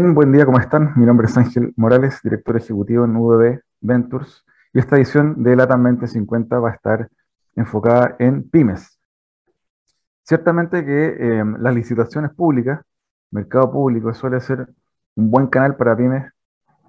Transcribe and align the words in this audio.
Buen 0.00 0.30
día, 0.30 0.46
¿cómo 0.46 0.60
están? 0.60 0.92
Mi 0.94 1.04
nombre 1.04 1.26
es 1.26 1.36
Ángel 1.36 1.72
Morales, 1.74 2.20
director 2.22 2.56
ejecutivo 2.56 3.04
en 3.04 3.16
UDB 3.16 3.60
Ventures, 3.80 4.44
y 4.72 4.78
esta 4.78 4.94
edición 4.94 5.42
de 5.42 5.56
LATAM 5.56 5.82
2050 5.82 6.60
va 6.60 6.70
a 6.70 6.74
estar 6.74 7.08
enfocada 7.56 8.14
en 8.20 8.48
pymes. 8.48 8.96
Ciertamente 10.22 10.84
que 10.84 11.16
eh, 11.18 11.44
las 11.58 11.74
licitaciones 11.74 12.30
públicas, 12.30 12.80
mercado 13.32 13.72
público, 13.72 14.14
suele 14.14 14.40
ser 14.40 14.68
un 15.16 15.32
buen 15.32 15.48
canal 15.48 15.74
para 15.74 15.96
pymes 15.96 16.32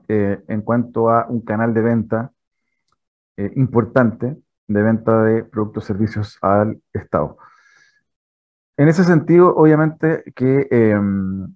eh, 0.07 0.43
en 0.47 0.61
cuanto 0.61 1.09
a 1.09 1.25
un 1.27 1.41
canal 1.41 1.73
de 1.73 1.81
venta 1.81 2.31
eh, 3.37 3.51
importante, 3.55 4.37
de 4.67 4.83
venta 4.83 5.23
de 5.23 5.45
productos 5.45 5.85
y 5.85 5.87
servicios 5.87 6.37
al 6.43 6.79
Estado. 6.93 7.39
En 8.77 8.87
ese 8.87 9.03
sentido, 9.03 9.55
obviamente 9.55 10.23
que 10.35 10.67
em, 10.69 11.55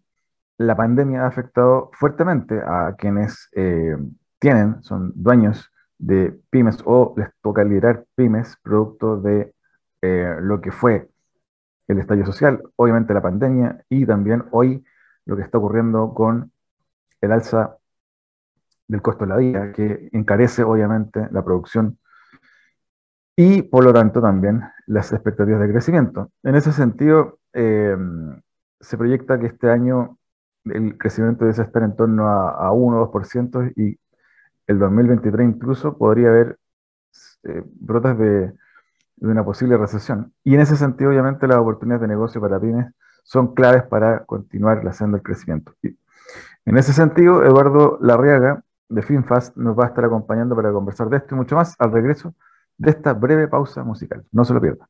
la 0.58 0.76
pandemia 0.76 1.24
ha 1.24 1.28
afectado 1.28 1.90
fuertemente 1.94 2.62
a 2.66 2.96
quienes 2.98 3.50
eh, 3.54 3.96
tienen, 4.40 4.84
son 4.84 5.12
dueños 5.16 5.72
de 5.98 6.38
pymes 6.50 6.80
o 6.86 7.14
les 7.18 7.30
toca 7.42 7.64
liderar 7.64 8.06
pymes 8.16 8.58
producto 8.62 9.18
de 9.18 9.54
eh, 10.02 10.36
lo 10.42 10.62
que 10.62 10.72
fue 10.72 11.10
el 11.88 12.00
estallido 12.00 12.26
social, 12.26 12.62
obviamente 12.76 13.14
la 13.14 13.22
pandemia 13.22 13.84
y 13.90 14.06
también 14.06 14.46
hoy 14.52 14.84
lo 15.26 15.36
que 15.36 15.44
está 15.44 15.58
ocurriendo 15.58 16.14
con 16.14 16.52
el 17.22 17.32
alza 17.32 17.78
del 18.88 19.02
costo 19.02 19.26
de 19.26 19.30
la 19.30 19.38
vida, 19.38 19.72
que 19.72 20.10
encarece 20.12 20.64
obviamente 20.64 21.28
la 21.32 21.44
producción 21.44 21.98
y 23.36 23.64
por 23.64 23.84
lo 23.84 23.94
tanto 23.94 24.22
también 24.22 24.62
las 24.86 25.12
expectativas 25.12 25.62
de 25.62 25.72
crecimiento. 25.72 26.32
En 26.44 26.56
ese 26.56 26.72
sentido, 26.72 27.40
eh, 27.54 27.96
se 28.80 28.98
proyecta 28.98 29.40
que 29.40 29.48
este 29.48 29.70
año 29.70 30.18
el 30.66 30.98
crecimiento 30.98 31.46
debe 31.46 31.62
estar 31.62 31.84
en 31.84 31.96
torno 31.96 32.28
a, 32.28 32.72
1 32.72 33.02
o 33.02 33.12
2% 33.12 33.74
y 33.76 33.98
el 34.68 34.80
2023 34.80 35.48
incluso 35.48 35.98
podría 35.98 36.30
haber 36.30 36.58
eh, 37.44 37.64
brotas 37.66 38.18
de, 38.18 38.54
una 39.18 39.44
posible 39.46 39.78
recesión. 39.78 40.34
Y 40.44 40.56
en 40.56 40.62
ese 40.62 40.76
sentido, 40.76 41.12
obviamente, 41.12 41.48
las 41.48 41.58
oportunidades 41.58 42.02
de 42.02 42.08
negocio 42.08 42.42
para 42.42 42.60
pymes 42.60 42.88
son 43.24 43.54
claves 43.54 43.84
para 43.84 44.26
continuar 44.26 44.84
la 44.84 44.92
senda 44.92 45.18
del 45.18 45.24
crecimiento. 45.24 45.74
en 45.82 46.78
ese 46.78 46.92
sentido, 46.94 47.44
Eduardo 47.44 47.98
Larriaga 48.02 48.64
de 48.90 49.02
FinFast 49.02 49.56
nos 49.56 49.78
va 49.78 49.86
a 49.86 49.88
estar 49.88 50.04
acompañando 50.04 50.56
para 50.56 50.72
conversar 50.72 51.10
de 51.10 51.18
esto 51.18 51.36
y 51.36 51.38
mucho 51.38 51.56
más 51.56 51.76
al 51.80 51.92
regreso 51.92 52.36
de 52.78 52.92
esta 52.92 53.14
breve 53.14 53.48
pausa 53.48 53.84
musical. 53.84 54.26
No 54.32 54.44
se 54.44 54.54
lo 54.54 54.62
pierda. 54.62 54.90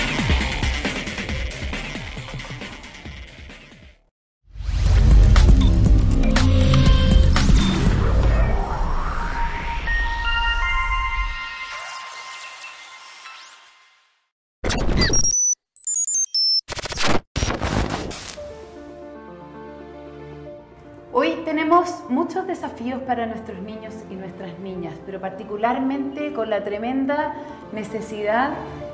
con 26.33 26.49
la 26.49 26.63
tremenda 26.63 27.33
necesidad 27.71 28.51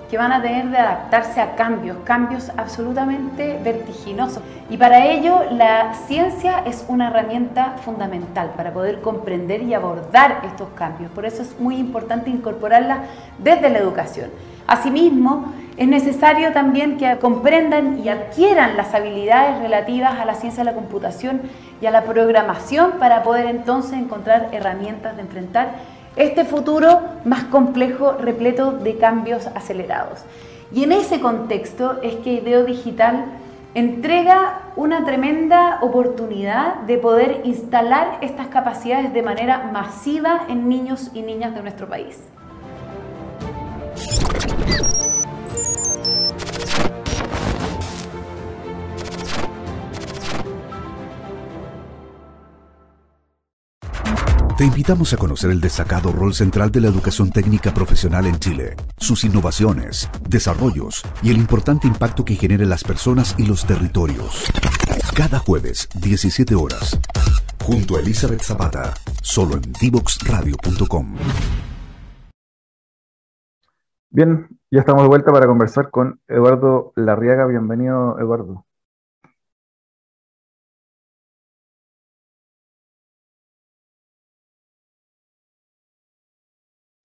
que 0.10 0.18
van 0.18 0.32
a 0.32 0.42
tener 0.42 0.70
de 0.70 0.78
adaptarse 0.78 1.42
a 1.42 1.56
cambios, 1.56 1.98
cambios 2.06 2.52
absolutamente 2.56 3.60
vertiginosos. 3.62 4.42
Y 4.70 4.78
para 4.78 5.06
ello 5.06 5.42
la 5.52 5.94
ciencia 6.08 6.64
es 6.66 6.86
una 6.88 7.08
herramienta 7.10 7.76
fundamental 7.84 8.52
para 8.56 8.72
poder 8.72 9.02
comprender 9.02 9.64
y 9.64 9.74
abordar 9.74 10.42
estos 10.46 10.70
cambios. 10.76 11.12
Por 11.12 11.26
eso 11.26 11.42
es 11.42 11.60
muy 11.60 11.76
importante 11.76 12.30
incorporarla 12.30 13.04
desde 13.38 13.70
la 13.70 13.80
educación. 13.80 14.30
Asimismo, 14.66 15.54
es 15.78 15.88
necesario 15.88 16.52
también 16.54 16.98
que 16.98 17.18
comprendan 17.20 18.00
y 18.00 18.10
adquieran 18.10 18.76
las 18.76 18.94
habilidades 18.94 19.60
relativas 19.60 20.20
a 20.20 20.26
la 20.26 20.34
ciencia 20.34 20.64
de 20.64 20.72
la 20.72 20.76
computación 20.76 21.42
y 21.82 21.86
a 21.86 21.92
la 21.92 22.04
programación 22.04 22.94
para 23.00 23.24
poder 23.24 23.46
entonces 23.46 23.94
encontrar 23.94 24.50
herramientas 24.52 25.16
de 25.16 25.22
enfrentar 25.22 25.76
este 26.18 26.46
futuro 26.46 27.00
más 27.26 27.46
complejo, 27.46 28.14
repleto 28.14 28.72
de 28.72 28.98
cambios 28.98 29.48
acelerados. 29.48 30.22
Y 30.74 30.84
en 30.84 30.92
ese 30.92 31.22
contexto 31.22 32.00
es 32.02 32.16
que 32.18 32.34
Ideo 32.34 32.66
Digital 32.66 33.26
entrega 33.74 34.62
una 34.76 35.06
tremenda 35.06 35.78
oportunidad 35.82 36.78
de 36.82 36.98
poder 36.98 37.42
instalar 37.44 38.18
estas 38.22 38.48
capacidades 38.48 39.14
de 39.14 39.22
manera 39.22 39.70
masiva 39.72 40.46
en 40.50 40.68
niños 40.68 41.12
y 41.14 41.22
niñas 41.22 41.54
de 41.54 41.62
nuestro 41.62 41.88
país. 41.88 42.20
Te 54.58 54.66
invitamos 54.66 55.14
a 55.14 55.18
conocer 55.18 55.52
el 55.52 55.62
destacado 55.62 56.12
rol 56.12 56.34
central 56.34 56.72
de 56.72 56.82
la 56.82 56.88
educación 56.88 57.30
técnica 57.30 57.76
profesional 57.76 58.26
en 58.26 58.40
Chile, 58.40 58.76
sus 58.98 59.24
innovaciones, 59.24 60.10
desarrollos 60.28 61.04
y 61.22 61.30
el 61.30 61.38
importante 61.38 61.86
impacto 61.86 62.26
que 62.26 62.34
genera 62.34 62.64
en 62.64 62.70
las 62.72 62.84
personas 62.84 63.36
y 63.38 63.46
los 63.46 63.68
territorios. 63.68 64.46
Cada 65.16 65.38
jueves, 65.38 65.88
17 66.02 66.56
horas, 66.56 67.00
junto 67.64 67.98
a 67.98 68.00
Elizabeth 68.00 68.42
Zapata, 68.42 68.96
solo 69.22 69.58
en 69.58 69.74
divoxradio.com. 69.80 71.18
Bien, 74.10 74.48
ya 74.72 74.80
estamos 74.80 75.04
de 75.04 75.10
vuelta 75.10 75.32
para 75.32 75.46
conversar 75.46 75.92
con 75.92 76.20
Eduardo 76.28 76.94
Larriaga. 76.96 77.46
Bienvenido, 77.46 78.18
Eduardo. 78.20 78.67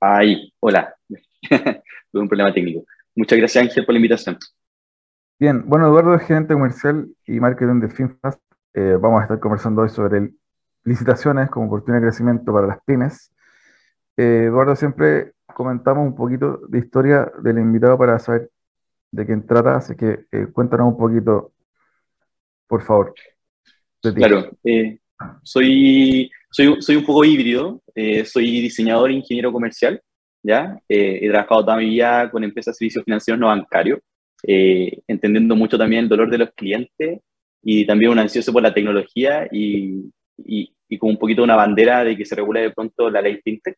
Ay, 0.05 0.53
hola. 0.59 0.93
Tuve 1.49 2.23
un 2.23 2.29
problema 2.29 2.53
técnico. 2.53 2.85
Muchas 3.15 3.39
gracias, 3.39 3.63
Ángel, 3.63 3.87
por 3.87 3.93
la 3.93 4.01
invitación. 4.01 4.37
Bien, 5.39 5.63
bueno, 5.65 5.87
Eduardo 5.87 6.17
es 6.17 6.23
gerente 6.23 6.55
comercial 6.55 7.07
y 7.25 7.39
marketing 7.39 7.79
de 7.79 7.89
FinFast. 7.89 8.41
Eh, 8.75 8.97
vamos 9.01 9.21
a 9.21 9.23
estar 9.23 9.39
conversando 9.39 9.83
hoy 9.83 9.91
sobre 9.91 10.33
licitaciones 10.83 11.51
como 11.51 11.67
oportunidad 11.67 12.01
de 12.01 12.09
crecimiento 12.09 12.53
para 12.53 12.67
las 12.67 12.79
pymes. 12.85 13.33
Eh, 14.17 14.47
Eduardo, 14.47 14.75
siempre 14.75 15.35
comentamos 15.47 16.05
un 16.05 16.17
poquito 16.17 16.57
de 16.67 16.81
historia 16.81 17.31
del 17.41 17.61
invitado 17.61 17.97
para 17.97 18.19
saber 18.19 18.51
de 19.13 19.25
quién 19.25 19.47
trata, 19.47 19.77
así 19.77 19.95
que 19.95 20.27
eh, 20.33 20.49
cuéntanos 20.53 20.89
un 20.89 20.99
poquito, 20.99 21.53
por 22.67 22.83
favor. 22.83 23.15
Claro, 24.01 24.51
soy 25.45 26.29
soy, 26.53 26.83
soy 26.83 26.97
un 26.97 27.05
poco 27.07 27.25
híbrido, 27.25 27.83
eh, 27.95 28.25
soy 28.27 28.61
diseñador 28.61 29.11
e 29.11 29.15
ingeniero 29.15 29.51
comercial, 29.51 30.01
¿ya? 30.43 30.79
Eh, 30.87 31.21
he 31.23 31.29
trabajado 31.31 31.65
toda 31.65 31.79
mi 31.79 31.87
vida 31.87 32.31
con 32.31 32.45
empresas 32.45 32.75
de 32.75 32.79
servicios 32.79 33.05
financieros 33.05 33.41
no 33.41 33.47
bancarios, 33.47 34.01
eh, 34.47 35.01
entendiendo 35.09 35.57
mucho 35.57 35.79
también 35.79 36.05
el 36.05 36.11
dolor 36.11 36.31
de 36.31 36.39
los 36.39 36.51
clientes 36.53 37.21
y 37.63 37.87
también 37.87 38.19
ansioso 38.19 38.53
por 38.53 38.63
la 38.63 38.75
tecnología 38.75 39.49
y, 39.51 40.13
y, 40.37 40.75
y 40.89 40.99
con 40.99 41.11
un 41.11 41.17
poquito 41.17 41.43
una 41.43 41.57
bandera 41.57 42.05
de 42.05 42.17
que 42.17 42.27
se 42.27 42.35
regule 42.35 42.61
de 42.61 42.71
pronto 42.71 43.09
la 43.09 43.23
ley 43.23 43.41
FinTech 43.43 43.77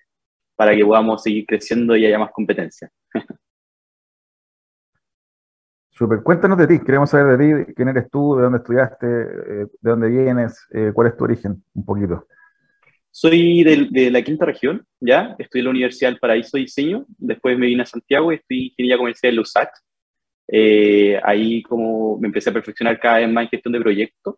para 0.56 0.74
que 0.74 0.84
podamos 0.84 1.22
seguir 1.22 1.46
creciendo 1.46 1.94
y 1.94 2.06
haya 2.06 2.18
más 2.18 2.32
competencia. 2.32 2.90
Super, 5.90 6.24
cuéntanos 6.24 6.58
de 6.58 6.66
ti, 6.66 6.80
queremos 6.80 7.08
saber 7.08 7.38
de 7.38 7.66
ti, 7.66 7.72
quién 7.76 7.88
eres 7.88 8.10
tú, 8.10 8.34
de 8.34 8.42
dónde 8.42 8.58
estudiaste, 8.58 9.06
de 9.06 9.68
dónde 9.80 10.08
vienes, 10.08 10.66
cuál 10.92 11.06
es 11.06 11.16
tu 11.16 11.22
origen, 11.22 11.62
un 11.72 11.84
poquito. 11.84 12.26
Soy 13.16 13.62
de, 13.62 14.10
la 14.10 14.22
quinta 14.22 14.44
región, 14.44 14.84
¿ya? 14.98 15.36
Estoy 15.38 15.60
en 15.60 15.66
la 15.66 15.70
Universidad 15.70 16.10
del 16.10 16.18
Paraíso 16.18 16.56
de 16.56 16.62
Diseño, 16.64 17.06
después 17.16 17.56
me 17.56 17.68
vine 17.68 17.82
a 17.82 17.86
Santiago 17.86 18.32
y 18.32 18.34
en 18.34 18.42
Ingeniería 18.48 18.98
Comercial 18.98 19.30
en 19.30 19.36
LUSAC. 19.36 19.70
Eh, 20.48 21.20
ahí 21.22 21.62
como 21.62 22.18
me 22.18 22.26
empecé 22.26 22.50
a 22.50 22.52
perfeccionar 22.52 22.98
cada 22.98 23.18
vez 23.18 23.30
más 23.30 23.44
en 23.44 23.50
gestión 23.50 23.72
de 23.72 23.80
proyectos. 23.80 24.34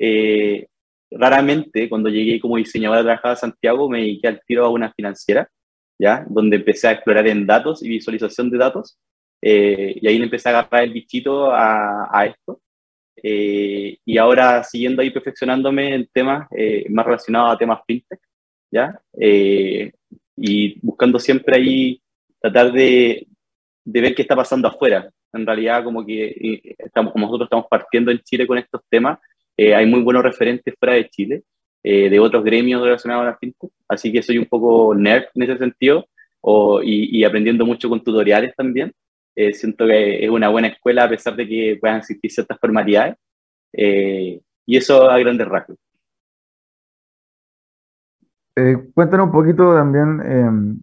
Eh, 0.00 0.66
raramente, 1.08 1.88
cuando 1.88 2.08
llegué 2.08 2.40
como 2.40 2.56
diseñador 2.56 2.98
a 2.98 3.02
trabajar 3.04 3.30
a 3.30 3.36
Santiago, 3.36 3.88
me 3.88 4.00
dediqué 4.00 4.26
al 4.26 4.40
tiro 4.44 4.64
a 4.64 4.70
una 4.70 4.92
financiera. 4.92 5.48
¿ya? 5.96 6.26
Donde 6.28 6.56
empecé 6.56 6.88
a 6.88 6.92
explorar 6.92 7.28
en 7.28 7.46
datos 7.46 7.80
y 7.84 7.88
visualización 7.88 8.50
de 8.50 8.58
datos, 8.58 8.98
eh, 9.40 9.98
y 10.00 10.08
ahí 10.08 10.18
le 10.18 10.24
empecé 10.24 10.48
a 10.48 10.58
agarrar 10.58 10.82
el 10.82 10.92
bichito 10.92 11.52
a, 11.52 12.08
a 12.10 12.26
esto. 12.26 12.60
Eh, 13.22 13.98
y 14.04 14.18
ahora 14.18 14.62
siguiendo 14.62 15.02
ahí 15.02 15.10
perfeccionándome 15.10 15.94
en 15.94 16.08
temas 16.12 16.48
eh, 16.56 16.86
más 16.90 17.06
relacionados 17.06 17.54
a 17.54 17.58
temas 17.58 17.80
fintech, 17.86 18.20
¿ya? 18.70 19.00
y 20.38 20.78
buscando 20.80 21.18
siempre 21.18 21.56
ahí 21.56 22.02
tratar 22.40 22.72
de, 22.72 23.26
de 23.84 24.00
ver 24.00 24.14
qué 24.14 24.22
está 24.22 24.36
pasando 24.36 24.68
afuera. 24.68 25.10
En 25.32 25.46
realidad, 25.46 25.82
como 25.82 26.04
que 26.04 26.76
estamos, 26.78 27.12
como 27.12 27.26
nosotros 27.26 27.46
estamos 27.46 27.66
partiendo 27.70 28.10
en 28.10 28.20
Chile 28.20 28.46
con 28.46 28.58
estos 28.58 28.82
temas, 28.88 29.18
hay 29.56 29.86
muy 29.86 30.00
buenos 30.02 30.22
referentes 30.22 30.74
fuera 30.78 30.94
de 30.94 31.08
Chile, 31.08 31.42
de 31.82 32.20
otros 32.20 32.44
gremios 32.44 32.82
relacionados 32.82 33.22
a 33.22 33.30
la 33.30 33.38
fintech, 33.38 33.70
así 33.88 34.12
que 34.12 34.22
soy 34.22 34.38
un 34.38 34.46
poco 34.46 34.94
nerd 34.94 35.24
en 35.34 35.42
ese 35.42 35.58
sentido, 35.58 36.06
o, 36.40 36.82
y, 36.82 37.18
y 37.18 37.24
aprendiendo 37.24 37.64
mucho 37.64 37.88
con 37.88 38.02
tutoriales 38.02 38.54
también. 38.54 38.92
Eh, 39.36 39.52
siento 39.52 39.86
que 39.86 40.24
es 40.24 40.30
una 40.30 40.48
buena 40.48 40.68
escuela 40.68 41.04
a 41.04 41.08
pesar 41.10 41.36
de 41.36 41.46
que 41.46 41.76
puedan 41.78 41.98
existir 41.98 42.32
ciertas 42.32 42.58
formalidades. 42.58 43.16
Eh, 43.70 44.40
y 44.64 44.76
eso 44.76 45.10
a 45.10 45.18
grandes 45.18 45.46
rasgos. 45.46 45.76
Eh, 48.56 48.76
cuéntanos 48.94 49.26
un 49.26 49.32
poquito 49.32 49.74
también 49.74 50.20
em, 50.24 50.80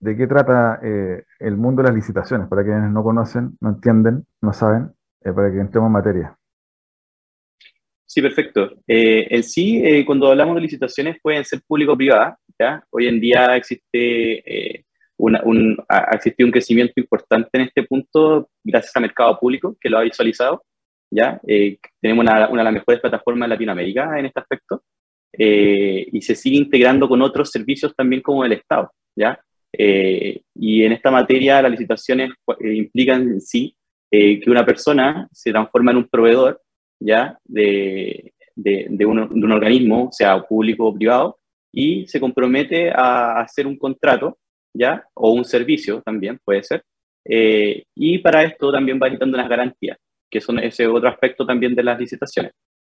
de 0.00 0.16
qué 0.16 0.26
trata 0.26 0.80
el 0.82 1.56
mundo 1.58 1.82
de 1.82 1.88
las 1.88 1.94
licitaciones, 1.94 2.48
para 2.48 2.64
quienes 2.64 2.90
no 2.90 3.02
conocen, 3.02 3.58
no 3.60 3.70
entienden, 3.70 4.24
no 4.40 4.54
saben, 4.54 4.90
para 5.20 5.52
que 5.52 5.60
entremos 5.60 5.88
en 5.88 5.92
materia. 5.92 6.38
Sí, 8.06 8.22
perfecto. 8.22 8.70
en 8.86 9.42
sí, 9.42 10.04
cuando 10.06 10.30
hablamos 10.30 10.54
de 10.54 10.62
licitaciones 10.62 11.18
pueden 11.20 11.44
ser 11.44 11.60
público-privadas. 11.66 12.38
Hoy 12.90 13.06
en 13.06 13.20
día 13.20 13.54
existe 13.54 14.86
un, 15.18 15.76
ha 15.88 16.14
existido 16.14 16.46
un 16.46 16.52
crecimiento 16.52 16.94
importante 16.96 17.50
en 17.52 17.62
este 17.62 17.82
punto 17.82 18.48
gracias 18.64 18.94
al 18.96 19.02
mercado 19.02 19.38
público 19.38 19.76
que 19.80 19.90
lo 19.90 19.98
ha 19.98 20.02
visualizado. 20.02 20.62
¿ya? 21.10 21.40
Eh, 21.46 21.78
tenemos 22.00 22.22
una, 22.22 22.48
una, 22.48 22.60
de 22.60 22.64
las 22.64 22.74
mejores 22.74 23.00
plataformas 23.00 23.46
en 23.46 23.50
Latinoamérica 23.50 24.18
en 24.18 24.26
este 24.26 24.40
aspecto 24.40 24.82
eh, 25.32 26.06
y 26.12 26.22
se 26.22 26.34
sigue 26.34 26.56
integrando 26.56 27.08
con 27.08 27.20
otros 27.22 27.50
servicios 27.50 27.94
también 27.94 28.22
como 28.22 28.44
el 28.44 28.52
Estado. 28.52 28.90
¿ya? 29.16 29.40
Eh, 29.72 30.42
y 30.54 30.84
en 30.84 30.92
esta 30.92 31.10
materia 31.10 31.60
las 31.60 31.72
licitaciones 31.72 32.30
implican 32.60 33.22
en 33.22 33.40
sí 33.40 33.74
que 34.10 34.44
una 34.46 34.64
persona 34.64 35.28
se 35.32 35.50
transforma 35.50 35.90
en 35.90 35.98
un 35.98 36.08
proveedor 36.08 36.62
¿ya? 36.98 37.38
De, 37.44 38.32
de, 38.56 38.86
de, 38.88 39.04
un, 39.04 39.28
de 39.28 39.46
un 39.46 39.52
organismo, 39.52 40.08
sea 40.12 40.40
público 40.42 40.86
o 40.86 40.94
privado, 40.94 41.38
y 41.72 42.06
se 42.06 42.18
compromete 42.18 42.90
a 42.90 43.40
hacer 43.40 43.66
un 43.66 43.76
contrato 43.76 44.38
¿ya? 44.78 45.04
O 45.14 45.32
un 45.32 45.44
servicio 45.44 46.00
también 46.02 46.38
puede 46.44 46.62
ser. 46.62 46.84
Eh, 47.24 47.84
y 47.94 48.18
para 48.18 48.44
esto 48.44 48.72
también 48.72 48.98
va 49.02 49.06
necesitando 49.06 49.36
las 49.36 49.48
garantías, 49.48 49.98
que 50.30 50.40
son 50.40 50.58
ese 50.60 50.86
otro 50.86 51.08
aspecto 51.08 51.44
también 51.44 51.74
de 51.74 51.82
las 51.82 51.98
licitaciones. 51.98 52.52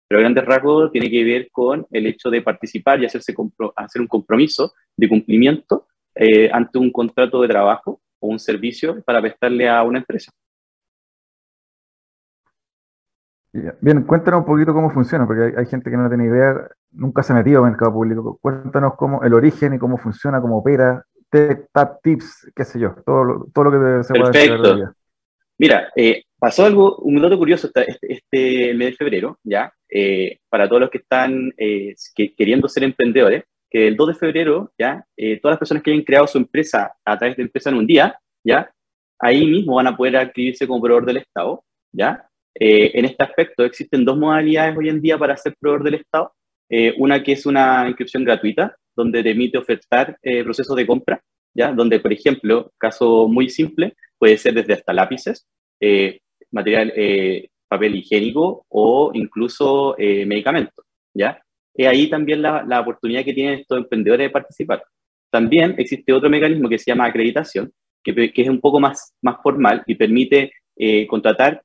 Pero 0.07 0.21
grandes 0.21 0.45
rasgos 0.45 0.91
tiene 0.91 1.09
que 1.09 1.23
ver 1.23 1.49
con 1.51 1.85
el 1.91 2.07
hecho 2.07 2.29
de 2.29 2.41
participar 2.41 3.01
y 3.01 3.05
hacerse 3.05 3.33
hacer 3.75 4.01
un 4.01 4.07
compromiso 4.07 4.73
de 4.97 5.07
cumplimiento 5.07 5.87
eh, 6.15 6.49
ante 6.51 6.77
un 6.79 6.91
contrato 6.91 7.41
de 7.41 7.47
trabajo 7.47 8.01
o 8.19 8.27
un 8.27 8.39
servicio 8.39 9.01
para 9.03 9.21
prestarle 9.21 9.69
a 9.69 9.83
una 9.83 9.99
empresa. 9.99 10.31
Bien, 13.51 14.03
cuéntanos 14.03 14.41
un 14.41 14.45
poquito 14.45 14.73
cómo 14.73 14.91
funciona, 14.91 15.25
porque 15.25 15.57
hay, 15.57 15.65
gente 15.65 15.89
que 15.89 15.97
no 15.97 16.07
tiene 16.07 16.25
idea, 16.25 16.69
nunca 16.91 17.23
se 17.23 17.33
ha 17.33 17.35
metido 17.35 17.61
en 17.61 17.65
el 17.65 17.71
mercado 17.71 17.93
público. 17.93 18.37
Cuéntanos 18.41 18.93
cómo 18.95 19.23
el 19.23 19.33
origen 19.33 19.73
y 19.73 19.79
cómo 19.79 19.97
funciona, 19.97 20.39
cómo 20.39 20.59
opera, 20.59 21.03
tap 21.71 22.01
tips, 22.01 22.51
qué 22.55 22.65
sé 22.65 22.79
yo, 22.79 22.95
todo 23.05 23.23
lo, 23.23 23.47
todo 23.53 23.65
lo 23.65 23.71
que 23.71 24.03
se 24.03 24.13
puede 24.13 24.29
hacer. 24.29 24.93
Mira, 25.59 25.89
eh, 25.93 26.23
pasó 26.39 26.65
algo, 26.65 26.95
un 26.99 27.21
dato 27.21 27.37
curioso 27.37 27.67
este, 27.67 27.97
este, 28.01 28.73
mes 28.73 28.91
de 28.91 28.95
febrero, 28.95 29.37
¿ya? 29.43 29.71
Eh, 29.89 30.37
para 30.47 30.69
todos 30.69 30.81
los 30.83 30.89
que 30.89 30.99
están 30.99 31.51
eh, 31.57 31.95
queriendo 32.37 32.69
ser 32.69 32.85
emprendedores, 32.85 33.43
que 33.69 33.87
el 33.87 33.97
2 33.97 34.07
de 34.07 34.15
febrero, 34.15 34.71
¿ya? 34.79 35.05
todas 35.41 35.53
las 35.53 35.59
personas 35.59 35.83
que 35.83 35.91
hayan 35.91 36.03
creado 36.03 36.25
su 36.25 36.39
empresa 36.39 36.91
a 37.05 37.17
través 37.19 37.37
de 37.37 37.43
empresa 37.43 37.69
en 37.69 37.75
un 37.75 37.85
día, 37.85 38.17
¿ya? 38.43 38.71
Ahí 39.19 39.45
mismo 39.45 39.75
van 39.75 39.85
a 39.85 39.95
poder 39.95 40.17
adquirirse 40.17 40.65
como 40.65 40.81
proveedor 40.81 41.05
del 41.05 41.17
Estado, 41.17 41.63
¿ya? 41.91 42.25
en 42.55 43.05
este 43.05 43.23
aspecto 43.23 43.63
existen 43.63 44.03
dos 44.03 44.17
modalidades 44.17 44.75
hoy 44.75 44.89
en 44.89 45.01
día 45.01 45.19
para 45.19 45.37
ser 45.37 45.55
proveedor 45.59 45.83
del 45.83 45.93
Estado. 45.95 46.33
una 46.97 47.21
que 47.21 47.33
es 47.33 47.45
una 47.45 47.85
inscripción 47.87 48.23
gratuita, 48.23 48.75
donde 48.99 49.23
te 49.23 49.31
emite 49.31 49.57
ofertar 49.57 50.17
eh, 50.21 50.43
procesos 50.43 50.75
de 50.75 50.85
compra, 50.85 51.21
¿ya? 51.53 51.71
Donde, 51.71 52.01
por 52.01 52.11
ejemplo, 52.11 52.73
caso 52.77 53.29
muy 53.29 53.49
simple, 53.49 53.95
puede 54.17 54.37
ser 54.37 54.53
desde 54.53 54.73
hasta 54.73 54.91
lápices, 54.91 55.47
eh, 55.79 56.19
material, 56.51 56.91
eh, 56.97 57.47
papel 57.69 57.95
higiénico 57.95 58.65
o 58.67 59.11
incluso 59.13 59.95
medicamentos, 59.97 60.83
¿ya? 61.13 61.41
Y 61.75 61.85
ahí 61.85 62.09
también 62.09 62.41
la, 62.41 62.63
la, 62.67 62.81
oportunidad 62.81 63.23
que 63.23 63.33
tienen 63.33 63.59
estos 63.59 63.77
emprendedores 63.77 64.25
de 64.25 64.31
participar. 64.31 64.83
También 65.31 65.75
existe 65.77 66.11
otro 66.11 66.29
mecanismo 66.29 66.67
que 66.67 66.79
se 66.79 66.91
llama 66.91 67.05
acreditación, 67.05 67.71
que, 68.03 68.33
que 68.33 68.41
es 68.41 68.49
un 68.49 68.59
poco 68.59 68.79
más, 68.79 69.13
más 69.21 69.37
formal 69.41 69.83
y 69.85 69.95
permite 69.95 70.51
contratar 71.07 71.61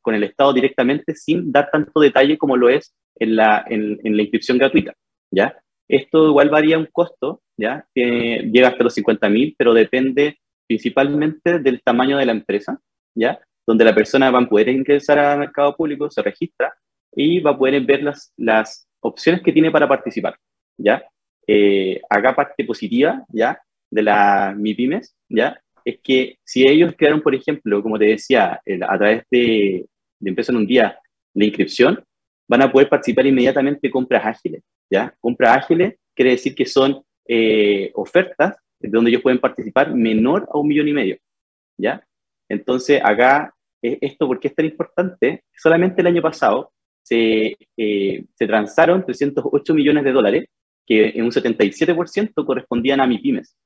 con 0.00 0.14
el 0.14 0.24
Estado 0.24 0.52
directamente 0.54 1.14
sin 1.14 1.52
dar 1.52 1.68
tanto 1.70 2.00
detalle 2.00 2.38
como 2.38 2.56
lo 2.56 2.70
es 2.70 2.94
en 3.16 3.36
la, 3.36 3.64
en 3.68 4.16
la 4.16 4.22
inscripción 4.22 4.58
gratuita, 4.58 4.94
¿ya? 5.30 5.54
Esto 5.88 6.28
igual 6.28 6.50
varía 6.50 6.78
un 6.78 6.88
costo, 6.90 7.42
¿ya? 7.56 7.86
llega 7.94 8.68
hasta 8.68 8.84
los 8.84 8.94
50 8.94 9.28
mil, 9.28 9.54
pero 9.56 9.72
depende 9.72 10.38
principalmente 10.66 11.58
del 11.60 11.80
tamaño 11.82 12.18
de 12.18 12.26
la 12.26 12.32
empresa, 12.32 12.80
¿ya? 13.14 13.38
Donde 13.66 13.84
la 13.84 13.94
persona 13.94 14.30
va 14.30 14.40
a 14.40 14.48
poder 14.48 14.68
ingresar 14.68 15.18
al 15.18 15.38
mercado 15.38 15.76
público, 15.76 16.10
se 16.10 16.22
registra 16.22 16.74
y 17.12 17.40
va 17.40 17.52
a 17.52 17.58
poder 17.58 17.80
ver 17.82 18.02
las, 18.02 18.32
las 18.36 18.88
opciones 19.00 19.42
que 19.42 19.52
tiene 19.52 19.70
para 19.70 19.88
participar, 19.88 20.36
¿ya? 20.76 21.04
Eh, 21.46 22.00
acá 22.10 22.34
parte 22.34 22.64
positiva, 22.64 23.24
¿ya? 23.28 23.60
De 23.90 24.02
la 24.02 24.54
MIPIMES, 24.56 25.16
¿ya? 25.28 25.60
Es 25.84 26.00
que 26.02 26.38
si 26.44 26.68
ellos 26.68 26.94
crearon, 26.98 27.22
por 27.22 27.34
ejemplo, 27.34 27.80
como 27.80 27.98
te 27.98 28.06
decía, 28.06 28.60
a 28.88 28.98
través 28.98 29.22
de, 29.30 29.86
de 30.18 30.28
Empresa 30.28 30.50
en 30.50 30.58
un 30.58 30.66
día, 30.66 30.98
la 31.34 31.44
inscripción, 31.44 32.02
van 32.48 32.62
a 32.62 32.72
poder 32.72 32.88
participar 32.88 33.26
inmediatamente 33.26 33.86
en 33.86 33.92
compras 33.92 34.24
ágiles, 34.24 34.62
¿ya? 34.90 35.14
Compras 35.20 35.58
ágiles 35.58 35.96
quiere 36.14 36.32
decir 36.32 36.54
que 36.54 36.66
son 36.66 37.02
eh, 37.28 37.90
ofertas 37.94 38.56
de 38.80 38.88
donde 38.88 39.10
ellos 39.10 39.22
pueden 39.22 39.38
participar 39.38 39.94
menor 39.94 40.48
a 40.52 40.58
un 40.58 40.68
millón 40.68 40.88
y 40.88 40.92
medio, 40.92 41.16
¿ya? 41.78 42.04
Entonces, 42.48 43.00
acá, 43.02 43.54
eh, 43.82 43.98
esto, 44.00 44.26
¿por 44.26 44.40
qué 44.40 44.48
es 44.48 44.54
tan 44.54 44.66
importante? 44.66 45.44
Solamente 45.54 46.00
el 46.00 46.06
año 46.06 46.22
pasado 46.22 46.72
se, 47.02 47.56
eh, 47.76 48.24
se 48.34 48.46
transaron 48.46 49.04
308 49.04 49.74
millones 49.74 50.04
de 50.04 50.12
dólares, 50.12 50.46
que 50.86 51.08
en 51.08 51.24
un 51.24 51.32
77% 51.32 52.44
correspondían 52.44 53.00
a 53.00 53.06
MIPIMES, 53.06 53.56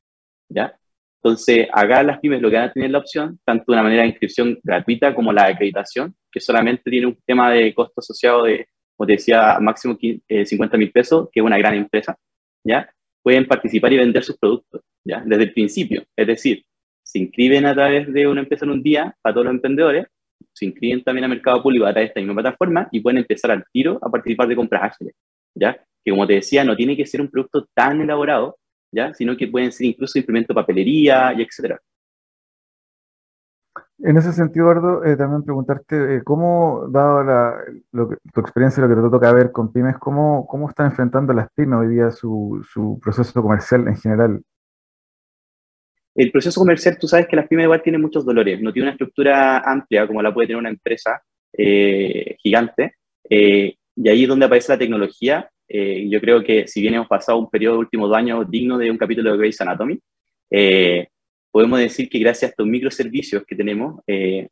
¿ya? 0.48 0.74
Entonces, 1.22 1.68
acá 1.70 2.02
las 2.02 2.18
pymes 2.18 2.40
lo 2.40 2.48
que 2.48 2.56
van 2.56 2.70
a 2.70 2.72
tener 2.72 2.90
la 2.90 2.98
opción, 2.98 3.38
tanto 3.44 3.72
una 3.72 3.82
manera 3.82 4.02
de 4.02 4.08
inscripción 4.08 4.58
gratuita 4.62 5.14
como 5.14 5.32
la 5.32 5.46
acreditación, 5.46 6.14
que 6.32 6.40
solamente 6.40 6.90
tiene 6.90 7.08
un 7.08 7.18
tema 7.26 7.50
de 7.50 7.74
costo 7.74 8.00
asociado 8.00 8.44
de 8.44 8.66
como 9.00 9.06
te 9.06 9.14
decía, 9.14 9.58
máximo 9.60 9.96
50 9.98 10.28
eh, 10.28 10.78
mil 10.78 10.92
pesos, 10.92 11.30
que 11.32 11.40
es 11.40 11.46
una 11.46 11.56
gran 11.56 11.72
empresa, 11.72 12.18
¿ya? 12.62 12.86
Pueden 13.22 13.46
participar 13.46 13.90
y 13.94 13.96
vender 13.96 14.22
sus 14.22 14.36
productos, 14.36 14.82
¿ya? 15.02 15.22
Desde 15.24 15.44
el 15.44 15.54
principio. 15.54 16.04
Es 16.14 16.26
decir, 16.26 16.62
se 17.02 17.18
inscriben 17.18 17.64
a 17.64 17.72
través 17.72 18.12
de 18.12 18.28
una 18.28 18.42
empresa 18.42 18.66
en 18.66 18.72
un 18.72 18.82
día 18.82 19.16
para 19.22 19.32
todos 19.32 19.46
los 19.46 19.54
emprendedores, 19.54 20.04
se 20.52 20.66
inscriben 20.66 21.02
también 21.02 21.24
a 21.24 21.28
Mercado 21.28 21.62
Público 21.62 21.86
a 21.86 21.92
través 21.92 22.08
de 22.08 22.10
esta 22.10 22.20
misma 22.20 22.42
plataforma 22.42 22.88
y 22.92 23.00
pueden 23.00 23.16
empezar 23.16 23.52
al 23.52 23.64
tiro 23.72 23.98
a 24.02 24.10
participar 24.10 24.48
de 24.48 24.56
compras 24.56 24.82
ágiles, 24.82 25.14
¿ya? 25.54 25.82
Que 26.04 26.10
como 26.10 26.26
te 26.26 26.34
decía, 26.34 26.62
no 26.62 26.76
tiene 26.76 26.94
que 26.94 27.06
ser 27.06 27.22
un 27.22 27.30
producto 27.30 27.66
tan 27.72 28.02
elaborado, 28.02 28.58
¿ya? 28.92 29.14
Sino 29.14 29.34
que 29.34 29.48
pueden 29.48 29.72
ser 29.72 29.86
incluso 29.86 30.18
implementos 30.18 30.54
de 30.54 30.60
papelería 30.60 31.32
y 31.38 31.40
etcétera. 31.40 31.80
En 34.02 34.16
ese 34.16 34.32
sentido, 34.32 34.70
Eduardo, 34.70 35.04
eh, 35.04 35.16
también 35.16 35.44
preguntarte 35.44 36.16
eh, 36.16 36.22
cómo, 36.24 36.86
dado 36.88 37.22
la, 37.22 37.64
tu 37.92 38.40
experiencia 38.40 38.80
y 38.80 38.88
lo 38.88 38.94
que 38.94 39.02
te 39.02 39.10
toca 39.10 39.32
ver 39.32 39.52
con 39.52 39.72
pymes, 39.72 39.98
¿cómo, 39.98 40.46
cómo 40.46 40.70
están 40.70 40.86
enfrentando 40.86 41.34
las 41.34 41.48
pymes 41.52 41.80
hoy 41.80 41.88
día 41.88 42.10
su, 42.10 42.66
su, 42.72 42.98
proceso 43.02 43.42
comercial 43.42 43.86
en 43.88 43.96
general? 43.96 44.40
El 46.14 46.32
proceso 46.32 46.60
comercial, 46.60 46.96
tú 46.98 47.06
sabes 47.06 47.26
que 47.26 47.36
las 47.36 47.46
pymes 47.46 47.64
igual 47.64 47.82
tienen 47.82 48.00
muchos 48.00 48.24
dolores, 48.24 48.60
no 48.62 48.72
tiene 48.72 48.86
una 48.86 48.92
estructura 48.92 49.58
amplia 49.58 50.06
como 50.06 50.22
la 50.22 50.32
puede 50.32 50.48
tener 50.48 50.60
una 50.60 50.70
empresa 50.70 51.20
eh, 51.52 52.36
gigante, 52.38 52.94
y 53.28 54.08
ahí 54.08 54.22
es 54.22 54.28
donde 54.28 54.46
aparece 54.46 54.72
la 54.72 54.78
tecnología. 54.78 55.50
yo 55.68 56.20
creo 56.20 56.42
que 56.42 56.66
si 56.66 56.80
bien 56.80 56.94
hemos 56.94 57.06
pasado 57.06 57.38
un 57.38 57.50
periodo 57.50 57.74
de 57.74 57.80
últimos 57.80 58.08
dos 58.08 58.16
años 58.16 58.50
digno 58.50 58.78
de 58.78 58.90
un 58.90 58.96
capítulo 58.96 59.30
de 59.30 59.38
Grey's 59.38 59.60
Anatomy, 59.60 60.00
podemos 61.50 61.78
decir 61.78 62.08
que 62.08 62.18
gracias 62.18 62.44
a 62.44 62.50
estos 62.50 62.66
microservicios 62.66 63.44
que 63.44 63.56
tenemos, 63.56 64.00
eh, 64.06 64.48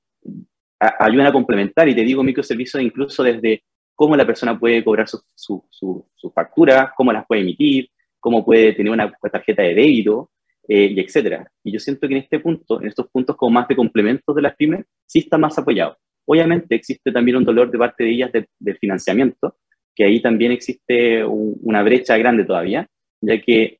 ayudan 0.78 1.26
a 1.26 1.32
complementar, 1.32 1.88
y 1.88 1.94
te 1.94 2.02
digo 2.02 2.22
microservicios 2.22 2.82
incluso 2.82 3.22
desde 3.22 3.62
cómo 3.94 4.16
la 4.16 4.26
persona 4.26 4.58
puede 4.58 4.84
cobrar 4.84 5.08
sus 5.08 5.22
su, 5.34 5.64
su, 5.70 6.30
facturas, 6.32 6.90
cómo 6.96 7.12
las 7.12 7.26
puede 7.26 7.40
emitir, 7.42 7.88
cómo 8.20 8.44
puede 8.44 8.72
tener 8.72 8.92
una 8.92 9.12
tarjeta 9.32 9.62
de 9.62 9.74
débito, 9.74 10.30
y 10.70 11.00
etcétera. 11.00 11.50
Y 11.64 11.72
yo 11.72 11.80
siento 11.80 12.06
que 12.06 12.14
en 12.14 12.22
este 12.22 12.40
punto, 12.40 12.80
en 12.80 12.88
estos 12.88 13.08
puntos 13.08 13.36
como 13.36 13.52
más 13.52 13.66
de 13.68 13.74
complementos 13.74 14.36
de 14.36 14.42
las 14.42 14.54
pymes, 14.54 14.84
sí 15.06 15.20
está 15.20 15.38
más 15.38 15.58
apoyado. 15.58 15.96
Obviamente 16.26 16.74
existe 16.74 17.10
también 17.10 17.38
un 17.38 17.44
dolor 17.44 17.70
de 17.70 17.78
parte 17.78 18.04
de 18.04 18.10
ellas 18.10 18.30
del 18.32 18.76
financiamiento, 18.76 19.56
que 19.94 20.04
ahí 20.04 20.20
también 20.20 20.52
existe 20.52 21.24
una 21.24 21.82
brecha 21.82 22.18
grande 22.18 22.44
todavía, 22.44 22.86
ya 23.20 23.40
que 23.40 23.78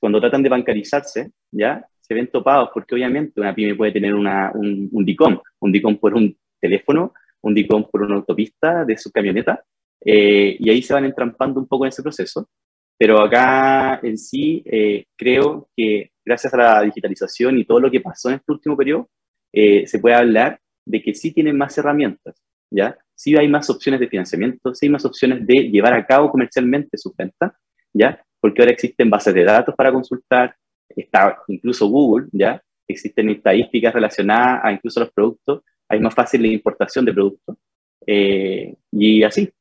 cuando 0.00 0.20
tratan 0.20 0.42
de 0.42 0.48
bancarizarse, 0.48 1.30
ya 1.50 1.86
se 2.00 2.14
ven 2.14 2.28
topados 2.28 2.70
porque 2.72 2.94
obviamente 2.94 3.40
una 3.40 3.54
pyme 3.54 3.74
puede 3.74 3.92
tener 3.92 4.14
una, 4.14 4.50
un, 4.54 4.88
un 4.90 5.04
DICOM, 5.04 5.38
un 5.60 5.72
DICOM 5.72 5.98
por 5.98 6.14
un 6.14 6.36
teléfono, 6.60 7.12
un 7.42 7.54
DICOM 7.54 7.90
por 7.90 8.02
una 8.02 8.16
autopista 8.16 8.84
de 8.84 8.96
su 8.96 9.10
camioneta, 9.10 9.62
eh, 10.04 10.56
y 10.58 10.70
ahí 10.70 10.82
se 10.82 10.94
van 10.94 11.04
entrampando 11.04 11.60
un 11.60 11.66
poco 11.66 11.84
en 11.84 11.90
ese 11.90 12.02
proceso. 12.02 12.48
Pero 12.96 13.20
acá 13.20 14.00
en 14.02 14.18
sí 14.18 14.62
eh, 14.66 15.04
creo 15.16 15.68
que 15.76 16.10
gracias 16.24 16.52
a 16.54 16.56
la 16.56 16.82
digitalización 16.82 17.58
y 17.58 17.64
todo 17.64 17.80
lo 17.80 17.90
que 17.90 18.00
pasó 18.00 18.28
en 18.28 18.36
este 18.36 18.52
último 18.52 18.76
periodo, 18.76 19.08
eh, 19.52 19.86
se 19.86 19.98
puede 19.98 20.16
hablar 20.16 20.58
de 20.84 21.02
que 21.02 21.14
sí 21.14 21.32
tienen 21.32 21.56
más 21.56 21.76
herramientas, 21.78 22.42
¿ya? 22.70 22.98
Sí 23.14 23.36
hay 23.36 23.48
más 23.48 23.70
opciones 23.70 24.00
de 24.00 24.08
financiamiento, 24.08 24.74
sí 24.74 24.86
hay 24.86 24.90
más 24.90 25.04
opciones 25.04 25.46
de 25.46 25.70
llevar 25.70 25.94
a 25.94 26.06
cabo 26.06 26.30
comercialmente 26.30 26.98
su 26.98 27.14
venta, 27.16 27.56
¿ya? 27.92 28.22
Porque 28.40 28.62
ahora 28.62 28.72
existen 28.72 29.10
bases 29.10 29.34
de 29.34 29.44
datos 29.44 29.74
para 29.74 29.92
consultar, 29.92 30.54
está 31.00 31.38
incluso 31.48 31.88
Google, 31.88 32.28
¿ya? 32.32 32.62
Existen 32.86 33.30
estadísticas 33.30 33.94
relacionadas 33.94 34.60
a 34.64 34.72
incluso 34.72 35.00
los 35.00 35.12
productos, 35.12 35.62
hay 35.88 36.00
más 36.00 36.14
fácil 36.14 36.42
la 36.42 36.48
importación 36.48 37.04
de 37.04 37.12
productos, 37.12 37.56
eh, 38.06 38.76
y 38.90 39.22
así. 39.22 39.52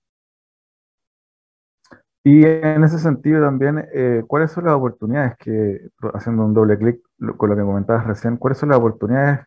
Y 2.24 2.46
en 2.46 2.84
ese 2.84 3.00
sentido 3.00 3.42
también, 3.42 3.86
eh, 3.94 4.24
¿cuáles 4.28 4.52
son 4.52 4.66
las 4.66 4.74
oportunidades 4.74 5.38
que, 5.38 5.80
haciendo 6.14 6.46
un 6.46 6.54
doble 6.54 6.78
clic 6.78 7.00
con 7.38 7.50
lo 7.50 7.56
que 7.56 7.62
comentabas 7.62 8.06
recién, 8.06 8.36
cuáles 8.38 8.58
son 8.58 8.70
las 8.70 8.80
oportunidades 8.80 9.46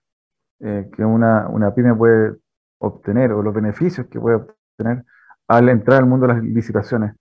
eh, 0.61 0.89
que 0.95 1.05
una, 1.05 1.47
una 1.49 1.75
pyme 1.75 1.95
puede 1.95 2.37
obtener 2.79 3.33
o 3.33 3.43
los 3.43 3.55
beneficios 3.55 4.07
que 4.07 4.19
puede 4.19 4.37
obtener 4.37 5.05
al 5.49 5.69
entrar 5.69 5.99
al 5.99 6.07
mundo 6.07 6.27
de 6.27 6.35
las 6.35 6.43
licitaciones? 6.43 7.15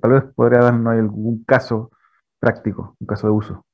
tal 0.00 0.10
vez 0.10 0.24
podría 0.34 0.60
darnos 0.60 0.92
algún 0.92 1.44
caso 1.44 1.90
práctico, 2.38 2.96
un 3.00 3.06
caso 3.06 3.26
de 3.26 3.32
uso. 3.32 3.64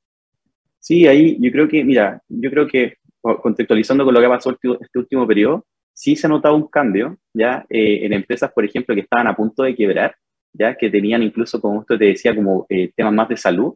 Sí, 0.79 1.07
ahí 1.07 1.37
yo 1.39 1.51
creo 1.51 1.67
que, 1.67 1.83
mira, 1.83 2.21
yo 2.27 2.49
creo 2.49 2.67
que 2.67 2.95
contextualizando 3.21 4.05
con 4.05 4.13
lo 4.13 4.19
que 4.19 4.25
ha 4.25 4.29
pasado 4.29 4.57
este 4.79 4.99
último 4.99 5.27
periodo, 5.27 5.65
sí 5.93 6.15
se 6.15 6.27
ha 6.27 6.29
notado 6.29 6.55
un 6.55 6.67
cambio, 6.67 7.17
ya, 7.33 7.65
eh, 7.69 8.05
en 8.05 8.13
empresas, 8.13 8.51
por 8.53 8.63
ejemplo, 8.63 8.95
que 8.95 9.01
estaban 9.01 9.27
a 9.27 9.35
punto 9.35 9.63
de 9.63 9.75
quebrar, 9.75 10.15
ya, 10.53 10.75
que 10.75 10.89
tenían 10.89 11.21
incluso, 11.21 11.59
como 11.59 11.79
usted 11.79 11.97
te 11.97 12.05
decía, 12.05 12.33
como 12.33 12.65
eh, 12.69 12.91
temas 12.95 13.13
más 13.13 13.27
de 13.29 13.37
salud. 13.37 13.73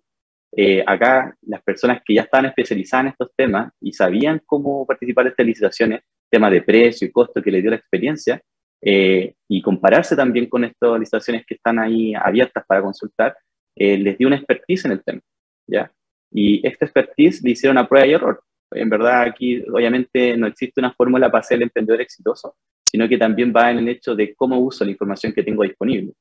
Eh, 0.55 0.83
acá, 0.85 1.35
las 1.41 1.61
personas 1.63 2.01
que 2.05 2.13
ya 2.13 2.21
estaban 2.21 2.45
especializadas 2.45 3.05
en 3.05 3.11
estos 3.11 3.29
temas 3.35 3.73
y 3.81 3.91
sabían 3.91 4.41
cómo 4.45 4.85
participar 4.85 5.25
de 5.25 5.31
estas 5.31 5.45
licitaciones, 5.45 6.01
temas 6.29 6.51
de 6.51 6.61
precio 6.61 7.07
y 7.07 7.11
costo 7.11 7.41
que 7.41 7.51
les 7.51 7.61
dio 7.61 7.71
la 7.71 7.77
experiencia, 7.77 8.41
y 8.85 9.61
compararse 9.61 10.13
también 10.13 10.47
con 10.47 10.65
estas 10.65 10.99
licitaciones 10.99 11.45
que 11.45 11.55
están 11.55 11.79
ahí 11.79 12.13
abiertas 12.15 12.65
para 12.67 12.81
consultar, 12.81 13.33
les 13.75 14.17
dio 14.17 14.27
una 14.27 14.35
expertise 14.35 14.83
en 14.85 14.91
el 14.91 15.03
tema, 15.03 15.21
¿ya? 15.67 15.89
Y 16.33 16.65
esta 16.67 16.85
expertise 16.85 17.43
le 17.43 17.51
hicieron 17.51 17.77
a 17.77 17.87
prueba 17.87 18.07
y 18.07 18.13
error. 18.13 18.43
En 18.71 18.89
verdad, 18.89 19.21
aquí 19.21 19.63
obviamente 19.71 20.35
no 20.35 20.47
existe 20.47 20.81
una 20.81 20.93
fórmula 20.93 21.31
para 21.31 21.43
ser 21.43 21.57
el 21.57 21.63
emprendedor 21.63 22.01
exitoso, 22.01 22.55
sino 22.83 23.07
que 23.07 23.17
también 23.17 23.53
va 23.55 23.69
en 23.69 23.77
el 23.79 23.89
hecho 23.89 24.15
de 24.15 24.33
cómo 24.33 24.59
uso 24.59 24.83
la 24.83 24.91
información 24.91 25.31
que 25.31 25.43
tengo 25.43 25.63
disponible. 25.63 26.13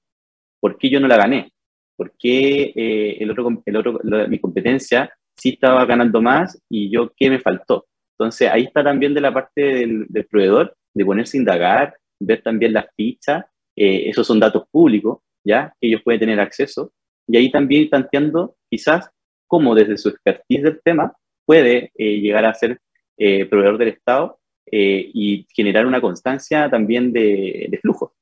¿Por 0.60 0.76
qué 0.76 0.90
yo 0.90 1.00
no 1.00 1.08
la 1.08 1.16
gané? 1.16 1.50
¿Por 1.96 2.12
qué 2.18 2.72
eh, 2.76 3.16
el 3.20 3.30
otro, 3.30 3.62
el 3.64 3.76
otro, 3.76 4.00
mi 4.28 4.38
competencia 4.38 5.10
sí 5.36 5.50
estaba 5.50 5.84
ganando 5.86 6.20
más 6.20 6.60
y 6.68 6.90
yo 6.90 7.12
qué 7.16 7.30
me 7.30 7.40
faltó? 7.40 7.86
Entonces, 8.18 8.50
ahí 8.50 8.64
está 8.64 8.84
también 8.84 9.14
de 9.14 9.20
la 9.20 9.32
parte 9.32 9.60
del, 9.62 10.26
proveedor, 10.30 10.76
de 10.94 11.04
ponerse 11.04 11.36
a 11.36 11.40
indagar, 11.40 11.96
ver 12.20 12.42
también 12.42 12.72
las 12.72 12.86
fichas, 12.94 13.44
eh, 13.74 14.08
esos 14.08 14.26
son 14.26 14.38
datos 14.38 14.64
públicos, 14.70 15.18
¿ya? 15.44 15.74
Que 15.80 15.88
ellos 15.88 16.02
pueden 16.04 16.20
tener 16.20 16.38
acceso, 16.38 16.92
y 17.26 17.36
ahí 17.36 17.50
también 17.50 17.88
tanteando 17.88 18.56
quizás 18.70 19.10
cómo 19.52 19.74
desde 19.74 19.98
su 19.98 20.08
expertise 20.08 20.62
del 20.62 20.80
tema 20.82 21.12
puede 21.44 21.92
eh, 21.94 22.20
llegar 22.22 22.46
a 22.46 22.54
ser 22.54 22.80
eh, 23.18 23.44
proveedor 23.44 23.76
del 23.76 23.88
Estado 23.88 24.38
eh, 24.64 25.10
y 25.12 25.46
generar 25.54 25.86
una 25.86 26.00
constancia 26.00 26.70
también 26.70 27.12
de, 27.12 27.78
flujo. 27.82 28.14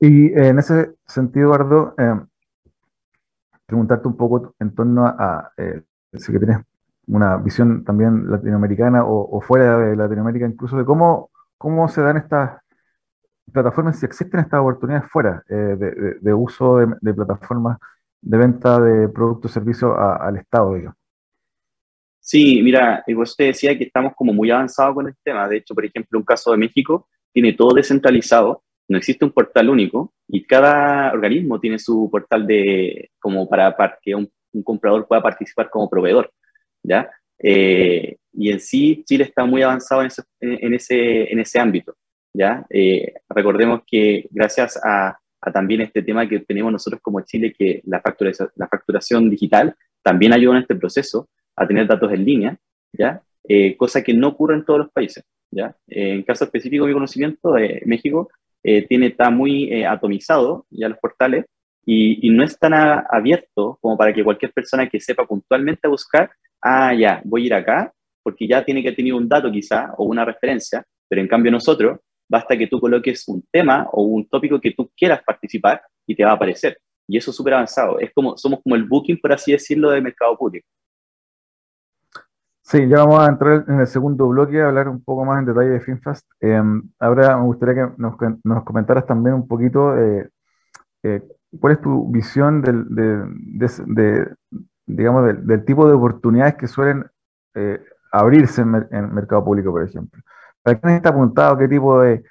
Y 0.00 0.32
en 0.32 0.58
ese 0.58 0.94
sentido, 1.06 1.48
Eduardo, 1.48 1.94
preguntarte 3.66 4.08
un 4.08 4.16
poco 4.16 4.54
en 4.58 4.74
torno 4.74 5.06
a, 5.06 5.52
si 6.14 6.32
que 6.32 6.38
tienes 6.38 6.60
una 7.08 7.36
visión 7.36 7.84
también 7.84 8.30
latinoamericana 8.30 9.04
o, 9.04 9.38
fuera 9.42 9.76
de 9.80 9.96
Latinoamérica, 9.96 10.46
incluso 10.46 10.78
de 10.78 10.86
cómo, 10.86 11.28
cómo 11.58 11.88
se 11.88 12.00
dan 12.00 12.16
estas 12.16 12.58
plataformas, 13.52 13.98
si 13.98 14.06
existen 14.06 14.40
estas 14.40 14.60
oportunidades 14.60 15.10
fuera 15.10 15.44
de, 15.46 16.32
uso 16.32 16.78
de 16.78 17.12
plataformas 17.12 17.76
de 18.20 18.38
venta 18.38 18.80
de 18.80 19.08
productos 19.08 19.50
y 19.50 19.54
servicios 19.54 19.92
al 19.96 20.36
Estado, 20.36 20.74
digamos. 20.74 20.98
Sí, 22.20 22.60
mira, 22.62 23.02
usted 23.16 23.46
decía 23.46 23.76
que 23.78 23.84
estamos 23.84 24.12
como 24.14 24.34
muy 24.34 24.50
avanzados 24.50 24.94
con 24.94 25.06
el 25.06 25.14
tema. 25.24 25.48
De 25.48 25.56
hecho, 25.56 25.74
por 25.74 25.84
ejemplo, 25.84 26.18
un 26.18 26.24
caso 26.26 26.50
de 26.50 26.58
México 26.58 27.08
tiene 27.32 27.54
todo 27.54 27.74
descentralizado, 27.74 28.64
no 28.88 28.98
existe 28.98 29.24
un 29.24 29.32
portal 29.32 29.70
único 29.70 30.12
y 30.26 30.44
cada 30.44 31.12
organismo 31.12 31.58
tiene 31.58 31.78
su 31.78 32.08
portal 32.10 32.46
de 32.46 33.10
como 33.18 33.48
para, 33.48 33.74
que 34.02 34.14
un, 34.14 34.30
comprador 34.64 35.06
pueda 35.06 35.22
participar 35.22 35.70
como 35.70 35.88
proveedor, 35.88 36.32
¿ya? 36.82 37.10
Eh, 37.38 38.16
y 38.32 38.50
en 38.50 38.60
sí, 38.60 39.04
Chile 39.06 39.24
está 39.24 39.44
muy 39.44 39.62
avanzado 39.62 40.02
en 40.02 40.08
ese, 40.08 40.22
en 40.40 40.74
ese, 40.74 41.32
en 41.32 41.38
ese 41.38 41.60
ámbito, 41.60 41.96
¿ya? 42.34 42.66
Eh, 42.68 43.14
recordemos 43.28 43.82
que 43.86 44.26
gracias 44.30 44.78
a 44.82 45.18
a 45.40 45.52
también 45.52 45.80
este 45.80 46.02
tema 46.02 46.28
que 46.28 46.40
tenemos 46.40 46.72
nosotros 46.72 47.00
como 47.02 47.20
Chile, 47.20 47.54
que 47.56 47.82
la 47.84 48.00
facturación, 48.00 48.50
la 48.56 48.68
facturación 48.68 49.30
digital 49.30 49.74
también 50.02 50.32
ayuda 50.32 50.56
en 50.56 50.62
este 50.62 50.74
proceso 50.74 51.28
a 51.56 51.66
tener 51.66 51.86
datos 51.86 52.12
en 52.12 52.24
línea, 52.24 52.56
¿ya? 52.92 53.22
Eh, 53.48 53.76
cosa 53.76 54.02
que 54.02 54.14
no 54.14 54.28
ocurre 54.28 54.54
en 54.54 54.64
todos 54.64 54.80
los 54.80 54.90
países, 54.90 55.24
¿ya? 55.50 55.76
Eh, 55.86 56.12
en 56.12 56.22
caso 56.22 56.44
específico 56.44 56.86
mi 56.86 56.92
conocimiento, 56.92 57.56
eh, 57.56 57.82
México 57.86 58.30
tiene, 58.88 59.06
está 59.06 59.30
muy 59.30 59.82
atomizado 59.84 60.66
ya 60.68 60.88
los 60.88 60.98
portales 60.98 61.46
y, 61.86 62.26
y 62.26 62.30
no 62.30 62.44
es 62.44 62.58
tan 62.58 62.74
abierto 62.74 63.78
como 63.80 63.96
para 63.96 64.12
que 64.12 64.22
cualquier 64.22 64.52
persona 64.52 64.86
que 64.88 65.00
sepa 65.00 65.24
puntualmente 65.24 65.88
buscar, 65.88 66.30
ah, 66.60 66.92
ya, 66.92 67.22
voy 67.24 67.44
a 67.44 67.46
ir 67.46 67.54
acá, 67.54 67.92
porque 68.22 68.46
ya 68.46 68.62
tiene 68.62 68.82
que 68.82 68.92
tener 68.92 69.14
un 69.14 69.26
dato 69.26 69.50
quizá 69.50 69.94
o 69.96 70.04
una 70.04 70.24
referencia, 70.24 70.84
pero 71.08 71.22
en 71.22 71.28
cambio 71.28 71.50
nosotros 71.50 72.00
basta 72.28 72.56
que 72.56 72.66
tú 72.66 72.78
coloques 72.80 73.26
un 73.28 73.42
tema 73.50 73.88
o 73.92 74.02
un 74.02 74.28
tópico 74.28 74.60
que 74.60 74.72
tú 74.72 74.90
quieras 74.96 75.22
participar 75.24 75.82
y 76.06 76.14
te 76.14 76.24
va 76.24 76.32
a 76.32 76.34
aparecer. 76.34 76.78
Y 77.06 77.16
eso 77.16 77.30
es 77.30 77.36
súper 77.36 77.54
avanzado. 77.54 77.98
Es 77.98 78.12
como, 78.12 78.36
somos 78.36 78.60
como 78.62 78.76
el 78.76 78.84
booking, 78.84 79.18
por 79.20 79.32
así 79.32 79.52
decirlo, 79.52 79.90
del 79.90 80.02
mercado 80.02 80.36
público. 80.36 80.66
Sí, 82.62 82.86
ya 82.86 82.98
vamos 82.98 83.20
a 83.20 83.30
entrar 83.30 83.64
en 83.66 83.80
el 83.80 83.86
segundo 83.86 84.28
bloque 84.28 84.60
a 84.60 84.68
hablar 84.68 84.88
un 84.88 85.02
poco 85.02 85.24
más 85.24 85.38
en 85.38 85.46
detalle 85.46 85.70
de 85.70 85.80
FinFast. 85.80 86.26
Em, 86.38 86.82
ahora 86.98 87.38
me 87.38 87.44
gustaría 87.44 87.74
que 87.74 87.92
nos, 87.96 88.62
comentaras 88.64 89.06
también 89.06 89.36
un 89.36 89.48
poquito 89.48 89.96
eh, 89.96 90.28
eh, 91.02 91.22
cuál 91.58 91.72
es 91.72 91.80
tu 91.80 92.10
visión 92.12 92.60
del, 92.60 92.84
de, 92.90 94.34
digamos, 94.84 95.46
del, 95.46 95.64
tipo 95.64 95.88
de 95.88 95.94
oportunidades 95.94 96.56
que 96.56 96.66
suelen 96.66 97.06
eh, 97.54 97.80
abrirse 98.12 98.60
en 98.60 98.86
el 98.90 99.08
mercado 99.08 99.46
público, 99.46 99.70
por 99.70 99.84
ejemplo. 99.84 100.22
¿Para 100.68 100.80
quién 100.80 100.94
está 100.96 101.08
apuntado? 101.08 101.56
¿Qué 101.56 101.66
tipo 101.66 101.98
de, 102.02 102.22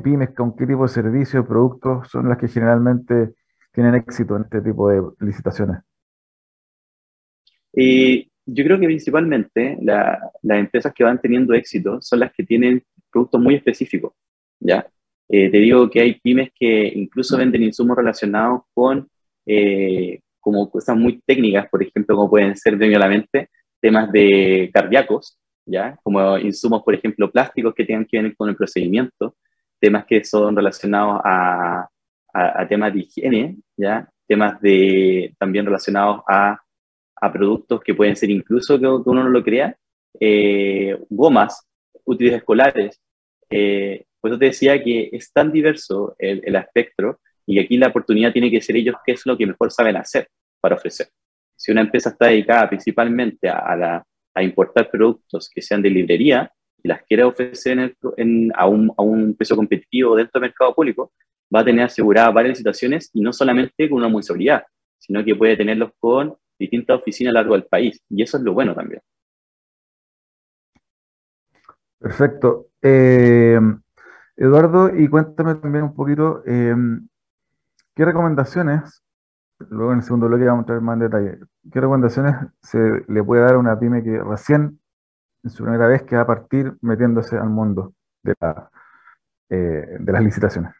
pymes, 0.00 0.30
con 0.30 0.56
qué 0.56 0.66
tipo 0.66 0.82
de 0.82 0.88
servicios, 0.88 1.46
productos 1.46 2.08
son 2.10 2.28
las 2.28 2.38
que 2.38 2.48
generalmente 2.48 3.34
tienen 3.72 3.94
éxito 3.94 4.34
en 4.34 4.42
este 4.42 4.60
tipo 4.62 4.88
de 4.88 5.02
licitaciones? 5.20 5.78
yo 8.46 8.62
creo 8.64 8.78
que 8.78 8.86
principalmente 8.86 9.78
las 9.80 10.18
empresas 10.42 10.92
que 10.92 11.04
van 11.04 11.20
teniendo 11.20 11.54
éxito 11.54 11.98
son 12.00 12.20
las 12.20 12.32
que 12.32 12.44
tienen 12.44 12.82
productos 13.10 13.40
muy 13.40 13.54
específicos, 13.54 14.12
¿ya? 14.60 14.86
Eh, 15.28 15.50
te 15.50 15.58
digo 15.58 15.88
que 15.88 16.00
hay 16.00 16.20
pymes 16.20 16.50
que 16.54 16.92
incluso 16.94 17.38
venden 17.38 17.62
insumos 17.62 17.96
relacionados 17.96 18.62
con 18.74 19.08
eh, 19.46 20.20
como 20.40 20.70
cosas 20.70 20.96
muy 20.96 21.20
técnicas, 21.24 21.68
por 21.68 21.82
ejemplo, 21.82 22.16
como 22.16 22.30
pueden 22.30 22.56
ser, 22.56 22.76
de 22.76 22.88
la 22.90 23.08
mente, 23.08 23.50
temas 23.80 24.10
de 24.12 24.70
cardíacos, 24.72 25.38
¿ya? 25.66 25.98
Como 26.02 26.38
insumos, 26.38 26.82
por 26.82 26.94
ejemplo, 26.94 27.30
plásticos 27.30 27.74
que 27.74 27.84
tengan 27.84 28.04
que 28.04 28.20
ver 28.20 28.36
con 28.36 28.48
el 28.48 28.56
procedimiento, 28.56 29.36
temas 29.80 30.04
que 30.06 30.24
son 30.24 30.56
relacionados 30.56 31.20
a, 31.24 31.88
a, 32.32 32.68
temas 32.68 32.92
de 32.92 33.00
higiene, 33.00 33.56
¿ya? 33.76 34.08
Temas 34.26 34.60
de, 34.60 35.34
también 35.38 35.66
relacionados 35.66 36.22
a, 36.28 36.58
a 37.16 37.32
productos 37.32 37.80
que 37.82 37.94
pueden 37.94 38.16
ser 38.16 38.30
incluso 38.30 38.78
que, 38.78 38.86
uno 38.86 39.24
no 39.24 39.28
lo 39.28 39.42
crea, 39.42 39.76
eh, 40.20 40.96
gomas, 41.10 41.66
útiles 42.04 42.34
escolares. 42.34 43.00
Eh, 43.50 44.04
pues 44.20 44.32
yo 44.32 44.38
te 44.38 44.46
decía 44.46 44.82
que 44.82 45.10
es 45.12 45.32
tan 45.32 45.52
diverso 45.52 46.16
el, 46.18 46.42
el 46.44 46.56
espectro 46.56 47.20
y 47.46 47.58
aquí 47.58 47.76
la 47.76 47.88
oportunidad 47.88 48.32
tiene 48.32 48.50
que 48.50 48.60
ser 48.60 48.76
ellos 48.76 48.96
qué 49.04 49.12
es 49.12 49.26
lo 49.26 49.36
que 49.36 49.46
mejor 49.46 49.70
saben 49.70 49.96
hacer 49.96 50.28
para 50.60 50.76
ofrecer. 50.76 51.08
Si 51.56 51.72
una 51.72 51.82
empresa 51.82 52.10
está 52.10 52.26
dedicada 52.26 52.68
principalmente 52.68 53.48
a, 53.48 54.02
importar 54.42 54.90
productos 54.90 55.48
que 55.52 55.62
sean 55.62 55.82
de 55.82 55.90
librería 55.90 56.50
y 56.82 56.88
las 56.88 57.02
quiere 57.04 57.24
ofrecer 57.24 57.78
a, 58.54 58.66
un, 58.66 58.92
a 58.96 59.02
un 59.02 59.34
precio 59.34 59.56
competitivo 59.56 60.16
dentro 60.16 60.40
del 60.40 60.50
mercado 60.50 60.74
público, 60.74 61.12
va 61.54 61.60
a 61.60 61.64
tener 61.64 61.84
aseguradas 61.84 62.34
varias 62.34 62.58
licitaciones 62.58 63.10
y 63.12 63.20
no 63.20 63.32
solamente 63.32 63.88
con 63.88 63.98
una 63.98 64.08
municipalidad, 64.08 64.64
sino 64.98 65.24
que 65.24 65.34
puede 65.34 65.56
tenerlos 65.56 65.92
con 65.98 66.34
distintas 66.58 66.98
oficinas 67.00 67.30
a 67.30 67.34
lo 67.34 67.40
largo 67.40 67.54
del 67.54 67.64
país. 67.64 68.02
Y 68.10 68.22
eso 68.22 68.36
es 68.36 68.42
lo 68.42 68.52
bueno 68.52 68.74
también. 68.74 69.00
Perfecto. 71.98 72.66
Eh, 72.82 73.58
Eduardo, 74.36 74.94
y 74.94 75.08
cuéntame 75.08 75.54
también 75.54 75.84
un 75.84 75.94
poquito, 75.94 76.42
eh, 76.46 76.74
¿qué 77.94 78.04
recomendaciones, 78.04 79.03
luego 79.58 79.92
en 79.92 79.98
el 79.98 80.04
segundo 80.04 80.28
bloque 80.28 80.44
vamos 80.44 80.60
a 80.60 80.62
entrar 80.62 80.80
más 80.80 80.94
en 80.94 81.00
detalle, 81.00 81.38
qué 81.72 81.80
recomendaciones 81.80 82.34
se 82.62 82.78
le 83.08 83.22
puede 83.22 83.42
dar 83.42 83.54
a 83.54 83.58
una 83.58 83.78
pyme 83.78 84.02
que 84.02 84.22
recién, 84.22 84.80
en 85.42 85.50
su 85.50 85.62
primera 85.62 85.86
vez, 85.86 86.02
que 86.02 86.16
va 86.16 86.22
a 86.22 86.26
partir 86.26 86.72
metiéndose 86.80 87.36
al 87.36 87.50
mundo 87.50 87.94
de, 88.22 88.34
la, 88.40 88.70
eh, 89.50 89.96
de 90.00 90.12
las 90.12 90.22
licitaciones? 90.22 90.72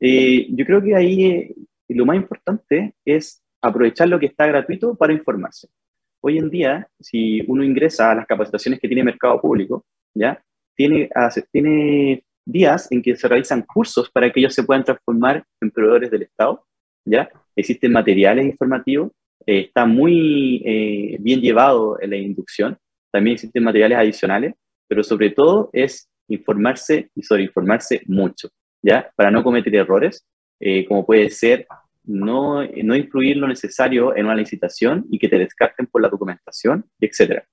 yo 0.00 0.66
creo 0.66 0.82
que 0.82 0.94
ahí 0.94 1.54
lo 1.88 2.04
más 2.04 2.16
importante 2.16 2.94
es 3.06 3.42
aprovechar 3.62 4.06
lo 4.08 4.18
que 4.18 4.26
está 4.26 4.46
gratuito 4.46 4.94
para 4.94 5.14
informarse. 5.14 5.68
Hoy 6.20 6.38
en 6.38 6.50
día, 6.50 6.86
si 7.00 7.42
uno 7.48 7.64
ingresa 7.64 8.10
a 8.10 8.14
las 8.14 8.26
capacitaciones 8.26 8.80
que 8.80 8.88
tiene 8.88 9.02
Mercado 9.02 9.40
Público, 9.40 9.86
¿ya? 10.14 10.42
Tiene, 10.74 11.08
tiene 11.50 12.22
días 12.44 12.90
en 12.90 13.00
que 13.00 13.16
se 13.16 13.28
realizan 13.28 13.62
cursos 13.62 14.10
para 14.10 14.30
que 14.30 14.40
ellos 14.40 14.54
se 14.54 14.62
puedan 14.62 14.84
transformar 14.84 15.44
en 15.60 15.70
proveedores 15.70 16.10
del 16.10 16.22
Estado, 16.22 16.66
¿ya? 17.04 17.28
Existen 17.56 17.92
materiales 17.92 18.46
informativos, 18.46 19.12
eh, 19.46 19.60
está 19.60 19.86
muy 19.86 20.62
eh, 20.64 21.16
bien 21.20 21.40
llevado 21.40 22.00
en 22.00 22.10
la 22.10 22.16
inducción, 22.16 22.76
también 23.12 23.34
existen 23.34 23.62
materiales 23.62 23.98
adicionales, 23.98 24.54
pero 24.88 25.02
sobre 25.02 25.30
todo 25.30 25.70
es 25.72 26.08
informarse 26.28 27.10
y 27.14 27.22
sobreinformarse 27.22 28.02
mucho, 28.06 28.48
¿ya? 28.82 29.10
Para 29.14 29.30
no 29.30 29.42
cometer 29.42 29.74
errores, 29.74 30.26
eh, 30.60 30.84
como 30.86 31.04
puede 31.04 31.30
ser 31.30 31.66
no, 32.04 32.62
no 32.64 32.94
incluir 32.94 33.36
lo 33.36 33.48
necesario 33.48 34.14
en 34.16 34.26
una 34.26 34.34
licitación 34.34 35.06
y 35.10 35.18
que 35.18 35.28
te 35.28 35.38
descarten 35.38 35.86
por 35.86 36.02
la 36.02 36.08
documentación, 36.08 36.84
etcétera. 37.00 37.44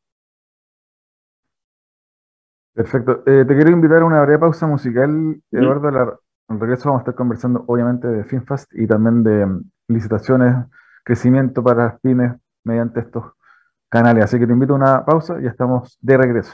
Perfecto. 2.74 3.24
Eh, 3.26 3.44
te 3.46 3.56
quiero 3.56 3.72
invitar 3.72 4.02
a 4.02 4.06
una 4.06 4.22
breve 4.22 4.40
pausa 4.40 4.66
musical, 4.66 5.42
Eduardo. 5.52 5.92
La, 5.92 6.18
al 6.52 6.60
regreso 6.60 6.90
vamos 6.90 7.00
a 7.00 7.04
estar 7.04 7.16
conversando, 7.16 7.64
obviamente, 7.68 8.08
de 8.08 8.24
FinFast 8.24 8.72
y 8.74 8.88
también 8.88 9.24
de 9.24 9.46
mm, 9.46 9.72
licitaciones, 9.88 10.56
crecimiento 11.04 11.64
para 11.64 11.86
las 11.86 12.00
pymes 12.02 12.34
mediante 12.64 13.00
estos 13.00 13.24
canales. 13.90 14.26
Así 14.26 14.40
que 14.40 14.46
te 14.46 14.54
invito 14.54 14.74
a 14.74 14.78
una 14.78 15.06
pausa 15.06 15.36
y 15.42 15.48
estamos 15.48 15.98
de 16.02 16.18
regreso. 16.18 16.54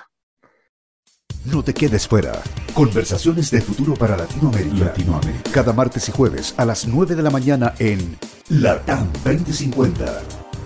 No 1.51 1.63
te 1.63 1.73
quedes 1.73 2.07
fuera. 2.07 2.33
Conversaciones 2.73 3.51
de 3.51 3.61
futuro 3.61 3.93
para 3.93 4.17
Latinoamérica. 4.17 4.85
Latinoamérica. 4.85 5.51
Cada 5.53 5.73
martes 5.73 6.09
y 6.09 6.11
jueves 6.11 6.53
a 6.57 6.65
las 6.65 6.87
9 6.87 7.15
de 7.15 7.23
la 7.23 7.29
mañana 7.29 7.73
en 7.79 8.17
LATAM 8.49 9.07
2050 9.23 10.05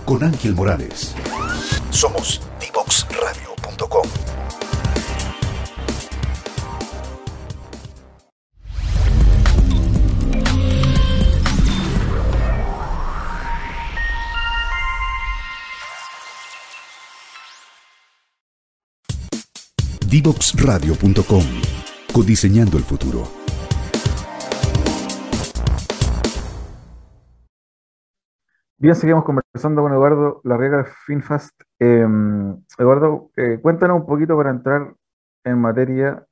con 0.06 0.24
Ángel 0.24 0.56
Morales. 0.56 1.16
Somos 1.92 2.42
divoxradio.com. 2.60 4.31
Divoxradio.com. 20.12 21.46
Codiseñando 22.14 22.78
el 22.78 22.84
futuro. 22.84 23.24
Bien, 28.78 28.94
seguimos 28.94 29.24
conversando 29.24 29.82
con 29.82 29.94
Eduardo 29.94 30.42
Larrega 30.44 30.80
de 30.80 30.84
FinFast. 31.06 31.54
Em, 31.80 32.62
Eduardo, 32.78 33.32
eh, 33.38 33.60
cuéntanos 33.62 34.02
un 34.02 34.06
poquito 34.06 34.36
para 34.36 34.50
entrar 34.50 34.94
en 35.46 35.58
materia 35.58 36.28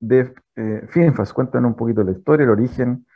de 0.00 0.34
eh, 0.56 0.88
FinFast. 0.88 1.32
Cuéntanos 1.32 1.70
un 1.70 1.76
poquito 1.76 2.02
la 2.02 2.10
historia, 2.10 2.42
el 2.42 2.50
origen, 2.50 3.06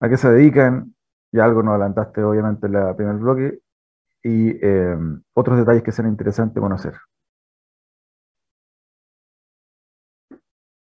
a 0.00 0.08
qué 0.08 0.16
se 0.16 0.28
dedican. 0.28 0.92
Ya 1.30 1.44
algo 1.44 1.62
nos 1.62 1.74
adelantaste, 1.74 2.20
obviamente, 2.24 2.66
en 2.66 2.72
la 2.72 2.96
primer 2.96 3.14
bloque. 3.14 3.60
Y 4.24 4.58
em, 4.66 5.22
otros 5.34 5.56
detalles 5.56 5.84
que 5.84 5.92
sean 5.92 6.08
interesantes 6.08 6.60
conocer. 6.60 6.94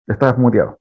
Estás 0.06 0.38
muteado. 0.38 0.78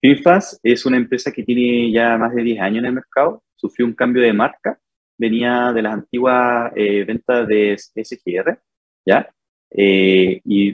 FinFast 0.00 0.60
es 0.62 0.86
una 0.86 0.96
empresa 0.96 1.32
que 1.32 1.42
tiene 1.42 1.90
ya 1.90 2.16
más 2.16 2.32
de 2.34 2.42
10 2.42 2.60
años 2.60 2.78
en 2.80 2.86
el 2.86 2.92
mercado, 2.92 3.42
sufrió 3.56 3.86
un 3.86 3.94
cambio 3.94 4.22
de 4.22 4.32
marca, 4.32 4.78
venía 5.18 5.72
de 5.72 5.82
las 5.82 5.94
antiguas 5.94 6.72
eh, 6.76 7.04
ventas 7.04 7.48
de 7.48 7.76
SGR, 7.76 8.60
¿ya? 9.04 9.28
Eh, 9.70 10.40
y 10.44 10.72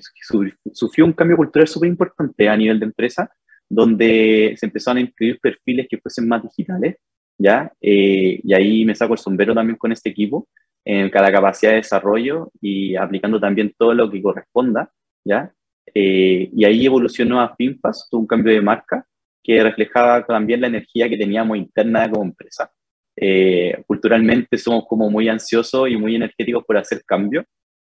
sufrió 0.72 1.06
un 1.06 1.14
cambio 1.14 1.36
cultural 1.38 1.68
súper 1.68 1.88
importante 1.88 2.48
a 2.48 2.56
nivel 2.56 2.78
de 2.78 2.86
empresa, 2.86 3.30
donde 3.68 4.54
se 4.58 4.66
empezaron 4.66 4.98
a 4.98 5.02
incluir 5.02 5.38
perfiles 5.40 5.86
que 5.88 5.98
fuesen 5.98 6.28
más 6.28 6.42
digitales, 6.42 6.96
¿ya? 7.38 7.72
Eh, 7.80 8.40
y 8.42 8.52
ahí 8.52 8.84
me 8.84 8.94
saco 8.94 9.14
el 9.14 9.18
sombrero 9.18 9.54
también 9.54 9.78
con 9.78 9.92
este 9.92 10.10
equipo, 10.10 10.48
en 10.84 11.08
cada 11.08 11.32
capacidad 11.32 11.70
de 11.72 11.76
desarrollo 11.76 12.50
y 12.60 12.96
aplicando 12.96 13.40
también 13.40 13.72
todo 13.78 13.94
lo 13.94 14.10
que 14.10 14.20
corresponda 14.20 14.90
¿ya? 15.24 15.52
Eh, 15.94 16.50
y 16.52 16.64
ahí 16.64 16.86
evolucionó 16.86 17.40
a 17.40 17.54
FinFast, 17.56 18.10
tuvo 18.10 18.22
un 18.22 18.26
cambio 18.26 18.52
de 18.52 18.60
marca 18.60 19.06
que 19.42 19.62
reflejaba 19.62 20.24
también 20.24 20.60
la 20.60 20.68
energía 20.68 21.08
que 21.08 21.16
teníamos 21.16 21.56
interna 21.56 22.08
como 22.10 22.24
empresa. 22.24 22.70
Eh, 23.16 23.82
culturalmente 23.86 24.56
somos 24.56 24.86
como 24.86 25.10
muy 25.10 25.28
ansiosos 25.28 25.88
y 25.88 25.96
muy 25.96 26.16
energéticos 26.16 26.64
por 26.64 26.76
hacer 26.78 27.02
cambio 27.04 27.44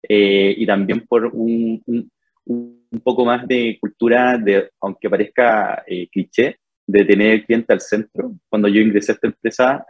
eh, 0.03 0.55
y 0.57 0.65
también 0.65 1.05
por 1.07 1.27
un, 1.27 1.83
un, 1.87 2.11
un, 2.45 3.01
poco 3.03 3.25
más 3.25 3.47
de 3.47 3.77
cultura, 3.81 4.39
de, 4.39 4.71
aunque 4.81 5.11
parezca 5.11 5.85
cliché, 6.13 6.59
de 6.87 7.05
tener 7.05 7.33
el 7.33 7.45
cliente 7.45 7.73
al 7.73 7.81
centro. 7.81 8.33
Cuando 8.49 8.69
yo 8.69 8.81
ingresé 8.81 9.13
a 9.13 9.15
esta 9.17 9.27
empresa, 9.27 9.87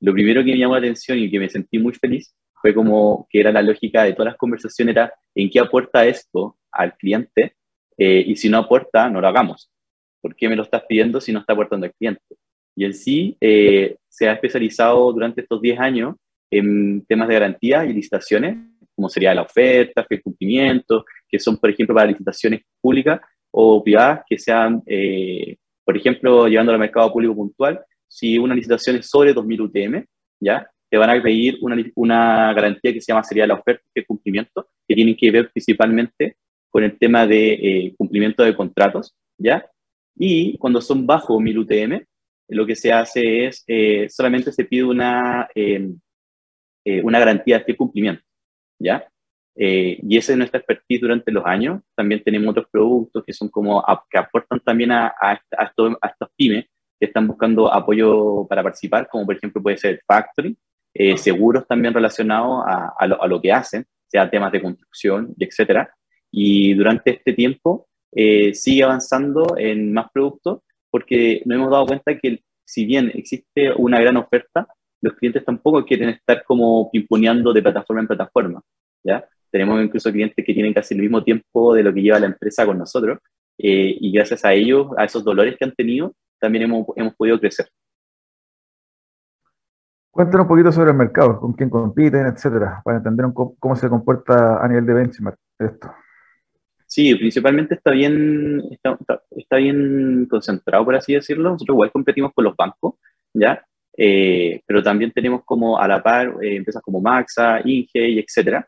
lo 0.00 0.12
primero 0.12 0.44
que 0.44 0.52
me 0.52 0.58
llamó 0.58 0.74
la 0.74 0.78
atención 0.78 1.18
y 1.18 1.30
que 1.30 1.38
me 1.38 1.48
sentí 1.48 1.78
muy 1.78 1.92
feliz 1.92 2.34
fue 2.60 2.74
como 2.74 3.26
que 3.30 3.40
era 3.40 3.52
la 3.52 3.62
lógica 3.62 4.04
de 4.04 4.12
todas 4.12 4.32
las 4.32 4.36
conversaciones, 4.36 4.94
era 4.94 5.12
en 5.34 5.50
qué 5.50 5.60
aporta 5.60 6.06
esto 6.06 6.56
al 6.72 6.96
cliente 6.96 7.54
eh, 7.96 8.24
y 8.26 8.36
si 8.36 8.48
no 8.48 8.58
aporta, 8.58 9.08
no 9.08 9.20
lo 9.20 9.28
hagamos. 9.28 9.70
¿Por 10.20 10.34
qué 10.34 10.48
me 10.48 10.56
lo 10.56 10.62
estás 10.62 10.82
pidiendo 10.88 11.20
si 11.20 11.32
no 11.32 11.40
está 11.40 11.52
aportando 11.52 11.86
al 11.86 11.94
cliente? 11.94 12.22
Y 12.74 12.84
en 12.84 12.94
sí 12.94 13.36
eh, 13.40 13.96
se 14.08 14.28
ha 14.28 14.32
especializado 14.32 15.12
durante 15.12 15.40
estos 15.40 15.60
10 15.60 15.78
años 15.80 16.16
en 16.50 17.04
temas 17.06 17.28
de 17.28 17.34
garantía 17.34 17.84
y 17.84 17.92
licitaciones, 17.92 18.56
como 18.94 19.08
sería 19.08 19.34
la 19.34 19.42
oferta, 19.42 20.06
el 20.08 20.22
cumplimiento, 20.22 21.04
que 21.28 21.38
son, 21.38 21.56
por 21.58 21.70
ejemplo, 21.70 21.94
para 21.94 22.08
licitaciones 22.08 22.62
públicas 22.80 23.20
o 23.50 23.82
privadas 23.82 24.22
que 24.28 24.38
sean, 24.38 24.82
eh, 24.86 25.56
por 25.84 25.96
ejemplo, 25.96 26.48
llevando 26.48 26.72
al 26.72 26.78
mercado 26.78 27.12
público 27.12 27.34
puntual, 27.34 27.82
si 28.08 28.38
una 28.38 28.54
licitación 28.54 28.96
es 28.96 29.08
sobre 29.08 29.34
2.000 29.34 29.60
UTM, 29.60 30.04
¿ya? 30.40 30.68
Te 30.88 30.96
van 30.96 31.10
a 31.10 31.22
pedir 31.22 31.58
una, 31.60 31.76
una 31.94 32.52
garantía 32.52 32.92
que 32.92 33.00
se 33.00 33.12
llama 33.12 33.24
sería 33.24 33.46
la 33.46 33.54
oferta 33.54 33.84
y 33.94 34.00
el 34.00 34.06
cumplimiento, 34.06 34.68
que 34.86 34.94
tienen 34.94 35.16
que 35.16 35.30
ver 35.30 35.50
principalmente 35.50 36.36
con 36.70 36.84
el 36.84 36.98
tema 36.98 37.26
de 37.26 37.52
eh, 37.54 37.94
cumplimiento 37.96 38.42
de 38.42 38.54
contratos, 38.54 39.14
¿ya? 39.38 39.66
Y 40.14 40.56
cuando 40.58 40.80
son 40.80 41.06
bajo 41.06 41.40
1000 41.40 41.58
UTM, 41.58 42.04
lo 42.48 42.66
que 42.66 42.76
se 42.76 42.92
hace 42.92 43.46
es, 43.46 43.64
eh, 43.66 44.08
solamente 44.08 44.52
se 44.52 44.64
pide 44.64 44.84
una, 44.84 45.48
em, 45.54 45.98
eh, 46.84 47.02
una 47.02 47.18
garantía 47.18 47.58
de 47.60 47.76
cumplimiento, 47.76 48.22
¿ya? 48.78 49.08
y 49.58 50.18
esa 50.18 50.32
es 50.32 50.38
nuestra 50.38 50.58
expertise 50.58 51.00
durante 51.00 51.32
los 51.32 51.42
años. 51.46 51.80
También 51.94 52.22
tenemos 52.22 52.50
otros 52.50 52.66
productos 52.70 53.24
que 53.24 53.32
son 53.32 53.48
como, 53.48 53.82
que 54.10 54.18
aportan 54.18 54.60
también 54.60 54.92
a, 54.92 55.06
a, 55.06 55.40
a, 55.56 55.64
estos, 55.64 55.96
a 56.02 56.08
estas 56.08 56.28
pymes 56.36 56.66
que 57.00 57.06
están 57.06 57.26
buscando 57.26 57.72
apoyo 57.72 58.46
para 58.48 58.62
participar, 58.62 59.08
como 59.08 59.24
por 59.24 59.36
ejemplo 59.36 59.62
puede 59.62 59.78
ser 59.78 60.02
Factory, 60.06 60.56
eh, 60.98 61.18
seguros 61.18 61.66
también 61.66 61.92
relacionados 61.92 62.64
a, 62.66 63.06
lo, 63.06 63.40
que 63.40 63.52
hacen, 63.52 63.84
sea 64.06 64.30
temas 64.30 64.52
de 64.52 64.62
construcción, 64.62 65.34
y 65.36 65.44
etcétera. 65.44 65.90
Y 66.30 66.74
durante 66.74 67.10
este 67.10 67.32
tiempo 67.32 67.88
eh, 68.12 68.54
sigue 68.54 68.82
avanzando 68.82 69.56
en 69.58 69.92
más 69.92 70.10
productos 70.12 70.60
porque 70.90 71.42
nos 71.44 71.56
hemos 71.56 71.70
dado 71.70 71.86
cuenta 71.86 72.18
que 72.18 72.40
si 72.64 72.86
bien 72.86 73.12
existe 73.14 73.72
una 73.76 74.00
gran 74.00 74.16
oferta, 74.16 74.66
los 75.02 75.14
clientes 75.14 75.44
tampoco 75.44 75.84
quieren 75.84 76.08
estar 76.08 76.42
como 76.44 76.90
pimponeando 76.90 77.52
de 77.52 77.62
plataforma 77.62 78.00
en 78.00 78.08
plataforma, 78.08 78.62
¿ya? 79.04 79.28
Tenemos 79.50 79.82
incluso 79.82 80.10
clientes 80.10 80.44
que 80.44 80.54
tienen 80.54 80.72
casi 80.72 80.94
el 80.94 81.00
mismo 81.00 81.22
tiempo 81.22 81.74
de 81.74 81.82
lo 81.82 81.92
que 81.92 82.02
lleva 82.02 82.18
la 82.18 82.26
empresa 82.26 82.66
con 82.66 82.78
nosotros 82.78 83.18
eh, 83.58 83.96
y 84.00 84.10
gracias 84.12 84.44
a 84.44 84.52
ellos, 84.52 84.88
a 84.96 85.04
esos 85.04 85.22
dolores 85.22 85.56
que 85.58 85.64
han 85.64 85.74
tenido, 85.74 86.14
también 86.40 86.64
hemos, 86.64 86.86
hemos 86.96 87.14
podido 87.14 87.38
crecer. 87.38 87.68
Cuéntanos 90.16 90.44
un 90.44 90.48
poquito 90.48 90.72
sobre 90.72 90.92
el 90.92 90.96
mercado, 90.96 91.38
con 91.38 91.52
quién 91.52 91.68
compiten, 91.68 92.24
etcétera, 92.24 92.80
para 92.82 92.96
entender 92.96 93.26
cómo, 93.34 93.76
se 93.76 93.86
comporta 93.90 94.64
a 94.64 94.66
nivel 94.66 94.86
de 94.86 94.94
benchmark 94.94 95.38
esto. 95.58 95.92
Sí, 96.86 97.14
principalmente 97.16 97.74
está 97.74 97.90
bien, 97.90 98.62
está, 99.36 99.56
bien 99.58 100.26
concentrado, 100.30 100.86
por 100.86 100.96
así 100.96 101.12
decirlo. 101.12 101.50
Nosotros 101.50 101.74
igual 101.74 101.92
competimos 101.92 102.32
con 102.32 102.44
los 102.44 102.56
bancos, 102.56 102.94
¿ya? 103.34 103.62
Eh, 103.94 104.62
pero 104.64 104.82
también 104.82 105.12
tenemos 105.12 105.42
como 105.44 105.78
a 105.78 105.86
la 105.86 106.02
par 106.02 106.34
eh, 106.40 106.56
empresas 106.56 106.80
como 106.80 106.98
Maxa, 106.98 107.60
Inge 107.62 108.08
y 108.08 108.18
etcétera, 108.18 108.66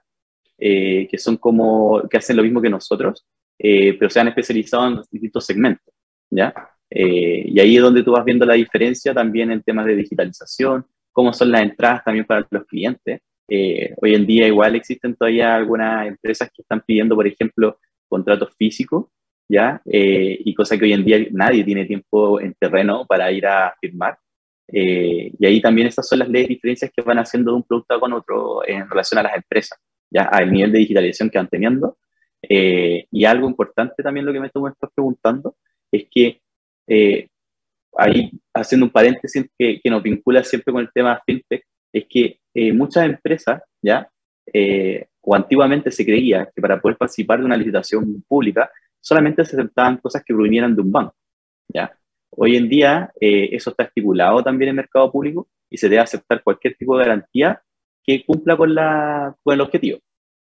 eh, 0.59 1.09
que 1.11 1.17
son 1.17 1.39
como, 1.39 2.03
que 2.11 2.19
hacen 2.19 2.37
lo 2.37 2.43
mismo 2.43 2.61
que 2.61 2.69
nosotros, 2.69 3.27
pero 3.57 4.11
se 4.11 4.21
han 4.21 4.29
especializado 4.29 4.87
en 4.87 5.01
distintos 5.11 5.47
segmentos, 5.47 5.95
¿ya? 6.29 6.53
y 6.91 7.59
ahí 7.59 7.77
es 7.77 7.83
donde 7.83 8.03
tú 8.03 8.13
vas 8.13 8.25
viendo 8.25 8.47
la 8.47 8.55
diferencia 8.55 9.13
también 9.15 9.51
en 9.51 9.63
temas 9.63 9.87
de 9.87 9.97
digitalización, 9.97 10.87
cómo 11.18 11.33
son 11.33 11.50
las 11.50 11.62
entradas 11.62 12.04
también 12.04 12.24
para 12.24 12.46
los 12.48 12.64
clientes. 12.66 13.20
hoy 14.02 14.14
en 14.14 14.24
día 14.24 14.46
igual 14.46 14.76
existen 14.76 15.16
todavía 15.16 15.57
algunas 15.57 16.07
empresas 16.07 16.48
que 16.54 16.62
están 16.62 16.81
pidiendo, 16.87 17.16
por 17.16 17.26
ejemplo, 17.26 17.81
contratos 18.09 18.54
físicos, 18.57 19.07
¿ya? 19.48 19.83
y 19.85 20.54
cosa 20.54 20.78
que 20.78 20.85
hoy 20.85 20.92
en 20.92 21.04
día 21.04 21.26
nadie 21.33 21.64
tiene 21.64 21.87
tiempo 21.87 22.40
en 22.40 22.54
terreno 22.54 23.04
para 23.04 23.33
ir 23.33 23.46
a 23.46 23.74
firmar. 23.81 24.16
Eh, 24.70 25.33
y 25.37 25.46
ahí 25.46 25.61
también 25.61 25.88
esas 25.88 26.07
son 26.07 26.20
las 26.20 26.28
leyes 26.28 26.48
diferencias 26.48 26.92
que 26.94 27.02
van 27.02 27.18
haciendo 27.18 27.50
de 27.50 27.57
un 27.57 27.62
producto 27.64 27.98
con 27.98 28.12
otro 28.12 28.64
en 28.64 28.88
relación 28.88 29.18
a 29.18 29.22
las 29.24 29.35
empresas, 29.35 29.76
ya 30.09 30.22
al 30.22 30.52
nivel 30.52 30.70
de 30.70 30.78
digitalización 30.78 31.31
que 31.31 31.38
van 31.38 31.48
teniendo. 31.48 31.98
Eh, 32.40 33.07
y 33.11 33.24
algo 33.24 33.48
importante 33.48 34.04
también 34.04 34.24
lo 34.24 34.33
que 34.33 34.40
me 34.40 34.46
estás 34.46 34.90
preguntando 34.94 35.57
es 35.90 36.07
que 36.09 36.40
eh, 36.87 37.28
ahí 37.96 38.31
haciendo 38.55 38.87
un 38.87 38.92
paréntesis 38.92 39.48
que, 39.59 39.81
que, 39.81 39.90
nos 39.90 40.03
vincula 40.03 40.44
siempre 40.44 40.72
con 40.72 40.83
el 40.83 40.90
tema 40.92 41.20
fintech, 41.24 41.64
es 41.92 42.07
que 42.09 42.38
muchas 42.74 43.07
empresas, 43.07 43.62
ya, 43.83 44.09
o 45.20 45.35
antiguamente 45.35 45.90
se 45.90 46.05
creía 46.05 46.51
que 46.55 46.61
para 46.61 46.81
poder 46.81 46.96
participar 46.96 47.38
de 47.38 47.44
una 47.44 47.57
licitación 47.57 48.22
pública 48.29 48.70
solamente 49.01 49.44
se 49.44 49.57
aceptaban 49.57 49.98
cosas 49.98 50.22
que 50.24 50.35
provinieran 50.35 50.74
de 50.74 50.83
un 50.83 50.92
banco, 50.92 51.14
ya. 51.68 51.92
Hoy 52.31 52.57
en 52.57 52.68
día 52.68 53.11
eh, 53.20 53.48
eso 53.53 53.70
está 53.70 53.85
estipulado 53.85 54.42
también 54.42 54.68
en 54.68 54.72
el 54.72 54.83
mercado 54.83 55.11
público 55.11 55.48
y 55.70 55.77
se 55.77 55.88
debe 55.88 56.03
aceptar 56.03 56.42
cualquier 56.42 56.77
tipo 56.77 56.96
de 56.96 57.05
garantía 57.05 57.62
que 58.05 58.24
cumpla 58.24 58.57
con, 58.57 58.74
la, 58.74 59.35
con 59.42 59.55
el 59.55 59.61
objetivo. 59.61 59.98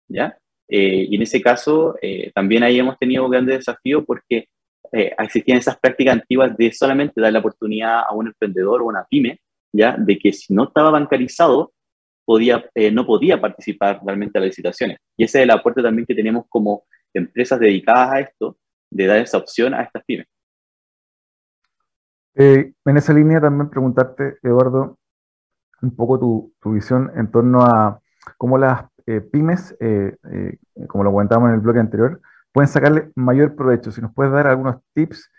¿ya? 0.08 0.38
Eh, 0.68 1.08
y 1.10 1.16
en 1.16 1.22
ese 1.22 1.42
caso 1.42 1.98
eh, 2.02 2.32
también 2.34 2.64
ahí 2.64 2.80
hemos 2.80 2.98
tenido 2.98 3.28
grandes 3.30 3.60
desafíos 3.60 4.04
porque 4.06 4.48
existían 4.92 5.58
esas 5.58 5.78
prácticas 5.80 6.16
antiguas 6.16 6.56
de 6.58 6.72
solamente 6.72 7.22
dar 7.22 7.34
la 7.34 7.40
oportunidad 7.40 8.02
a 8.08 8.14
un 8.14 8.28
emprendedor 8.28 8.82
o 8.82 8.86
una 8.86 9.06
pyme, 9.10 9.40
¿ya? 9.74 9.96
de 9.98 10.18
que 10.18 10.34
si 10.34 10.54
no 10.54 10.66
estaba 10.66 10.92
bancarizado, 10.92 11.74
podía, 12.26 12.66
no 12.92 13.06
podía 13.06 13.40
participar 13.40 14.02
realmente 14.06 14.38
en 14.38 14.44
las 14.44 14.50
licitaciones. 14.50 14.98
Y 15.16 15.24
ese 15.24 15.40
es 15.40 15.44
el 15.44 15.52
aporte 15.52 15.82
también 15.82 16.06
que 16.06 16.16
tenemos 16.16 16.46
como 16.50 16.84
empresas 17.14 17.60
dedicadas 17.60 18.12
a 18.12 18.20
esto, 18.20 18.58
de 18.90 19.06
dar 19.06 19.20
esa 19.20 19.38
opción 19.38 19.74
a 19.74 19.82
estas 19.82 20.04
pymes. 20.06 20.28
Eh, 22.36 22.74
en 22.86 22.98
esa 22.98 23.14
línea 23.14 23.42
también 23.42 23.70
preguntarte, 23.70 24.38
Eduardo, 24.44 25.00
un 25.82 25.96
poco 25.96 26.20
tu, 26.20 26.54
visión 26.72 27.12
en 27.16 27.32
torno 27.32 27.64
a 27.64 28.00
cómo 28.38 28.58
las 28.58 28.86
eh, 29.08 29.22
pymes, 29.22 29.76
eh, 29.80 30.16
como 30.88 31.04
lo 31.04 31.12
comentábamos 31.12 31.50
en 31.50 31.56
el 31.56 31.62
bloque 31.62 31.80
anterior, 31.80 32.22
pueden 32.52 32.68
sacarle 32.68 33.12
mayor 33.16 33.56
provecho. 33.56 33.92
Si 33.92 34.02
nos 34.02 34.14
puedes 34.14 34.32
dar 34.32 34.48
algunos 34.48 34.78
tips, 34.94 35.32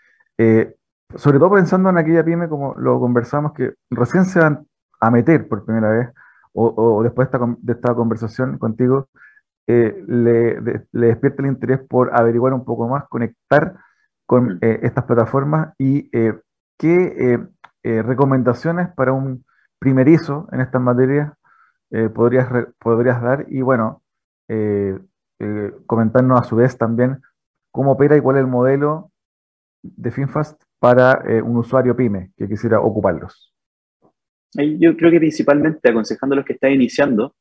sobre 1.15 1.39
todo 1.39 1.51
pensando 1.51 1.89
en 1.89 1.97
aquella 1.97 2.23
pyme, 2.23 2.47
como 2.47 2.75
lo 2.75 2.99
conversamos, 2.99 3.53
que 3.53 3.73
recién 3.89 4.25
se 4.25 4.39
van 4.39 4.67
a 5.01 5.11
meter 5.11 5.47
por 5.47 5.65
primera 5.65 5.89
vez, 5.89 6.09
o, 6.53 7.01
después 7.03 7.29
de 7.31 7.73
esta, 7.73 7.93
conversación 7.93 8.57
contigo, 8.57 9.09
le, 9.67 10.61
le 10.61 11.07
despierta 11.07 11.41
el 11.41 11.49
interés 11.49 11.79
por 11.87 12.15
averiguar 12.15 12.53
un 12.53 12.65
poco 12.65 12.87
más, 12.87 13.07
conectar 13.07 13.75
con 14.25 14.59
estas 14.61 15.03
plataformas 15.05 15.73
y 15.77 16.09
¿qué 16.79 17.33
eh, 17.33 17.39
eh, 17.83 18.01
recomendaciones 18.01 18.89
para 18.95 19.11
un 19.11 19.45
primerizo 19.77 20.47
en 20.51 20.61
estas 20.61 20.81
materias 20.81 21.33
eh, 21.91 22.09
podrías, 22.09 22.47
podrías 22.79 23.21
dar? 23.21 23.45
Y 23.49 23.61
bueno, 23.61 24.01
comentarnos 25.85 26.39
a 26.39 26.43
su 26.43 26.55
vez 26.55 26.77
también 26.77 27.21
cómo 27.71 27.93
opera 27.93 28.17
y 28.17 28.21
cuál 28.21 28.37
es 28.37 28.41
el 28.41 28.47
modelo 28.47 29.11
de 29.81 30.11
FinFast 30.11 30.61
para 30.79 31.23
un 31.43 31.57
usuario 31.57 31.95
pyme 31.95 32.31
que 32.37 32.47
quisiera 32.47 32.81
ocuparlos. 32.81 33.53
Yo 34.53 34.97
creo 34.97 35.11
que 35.11 35.19
principalmente 35.19 35.89
aconsejando 35.89 36.33
a 36.33 36.37
los 36.37 36.45
que 36.45 36.53
están 36.53 36.71
iniciando 36.71 37.35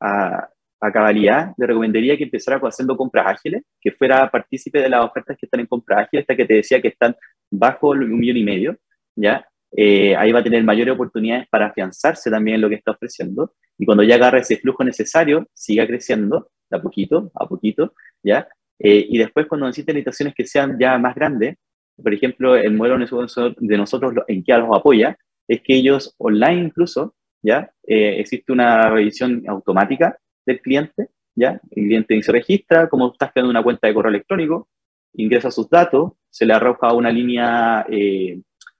a, 0.00 0.48
a 0.84 0.92
cabalidad, 0.92 1.54
le 1.56 1.66
recomendaría 1.66 2.16
que 2.16 2.24
empezara 2.24 2.60
haciendo 2.62 2.96
compras 2.96 3.26
ágiles, 3.26 3.62
que 3.80 3.92
fuera 3.92 4.30
partícipe 4.30 4.80
de 4.80 4.90
las 4.90 5.04
ofertas 5.04 5.36
que 5.38 5.46
están 5.46 5.60
en 5.60 5.66
compras 5.66 6.00
ágiles, 6.00 6.22
esta 6.22 6.36
que 6.36 6.44
te 6.44 6.54
decía 6.54 6.80
que 6.82 6.88
están 6.88 7.16
bajo 7.50 7.90
un 7.90 8.18
millón 8.18 8.36
y 8.36 8.44
medio, 8.44 8.76
¿ya? 9.16 9.46
Eh, 9.76 10.14
ahí 10.16 10.30
va 10.30 10.38
a 10.38 10.44
tener 10.44 10.62
mayores 10.62 10.94
oportunidades 10.94 11.48
para 11.48 11.66
afianzarse 11.66 12.30
también 12.30 12.56
en 12.56 12.60
lo 12.60 12.68
que 12.68 12.76
está 12.76 12.92
ofreciendo, 12.92 13.54
y 13.76 13.84
cuando 13.84 14.04
ya 14.04 14.14
agarre 14.14 14.40
ese 14.40 14.56
flujo 14.56 14.84
necesario, 14.84 15.48
siga 15.52 15.86
creciendo, 15.86 16.50
de 16.70 16.76
a 16.78 16.82
poquito, 16.82 17.30
a 17.34 17.46
poquito, 17.46 17.92
¿ya? 18.22 18.46
Eh, 18.78 19.06
y 19.08 19.18
después 19.18 19.46
cuando 19.46 19.66
necesiten 19.66 19.96
licitaciones 19.96 20.34
que 20.34 20.46
sean 20.46 20.78
ya 20.78 20.96
más 20.98 21.14
grandes, 21.14 21.56
por 22.02 22.12
ejemplo, 22.12 22.56
el 22.56 22.74
modelo 22.74 22.98
de 22.98 23.76
nosotros 23.76 24.14
en 24.26 24.42
que 24.44 24.56
los 24.56 24.76
apoya, 24.76 25.16
es 25.46 25.60
que 25.62 25.74
ellos 25.74 26.14
online 26.18 26.66
incluso, 26.66 27.14
¿ya? 27.42 27.70
Eh, 27.86 28.20
existe 28.20 28.52
una 28.52 28.90
revisión 28.90 29.42
automática 29.48 30.16
del 30.46 30.60
cliente, 30.60 31.08
¿ya? 31.34 31.60
El 31.70 31.84
cliente 31.84 32.22
se 32.22 32.32
registra, 32.32 32.88
como 32.88 33.12
estás 33.12 33.32
creando 33.32 33.50
una 33.50 33.62
cuenta 33.62 33.88
de 33.88 33.94
correo 33.94 34.10
electrónico, 34.10 34.68
ingresa 35.14 35.50
sus 35.50 35.68
datos, 35.68 36.12
se 36.30 36.46
le 36.46 36.54
arroja 36.54 36.92
una 36.92 37.10
línea 37.10 37.86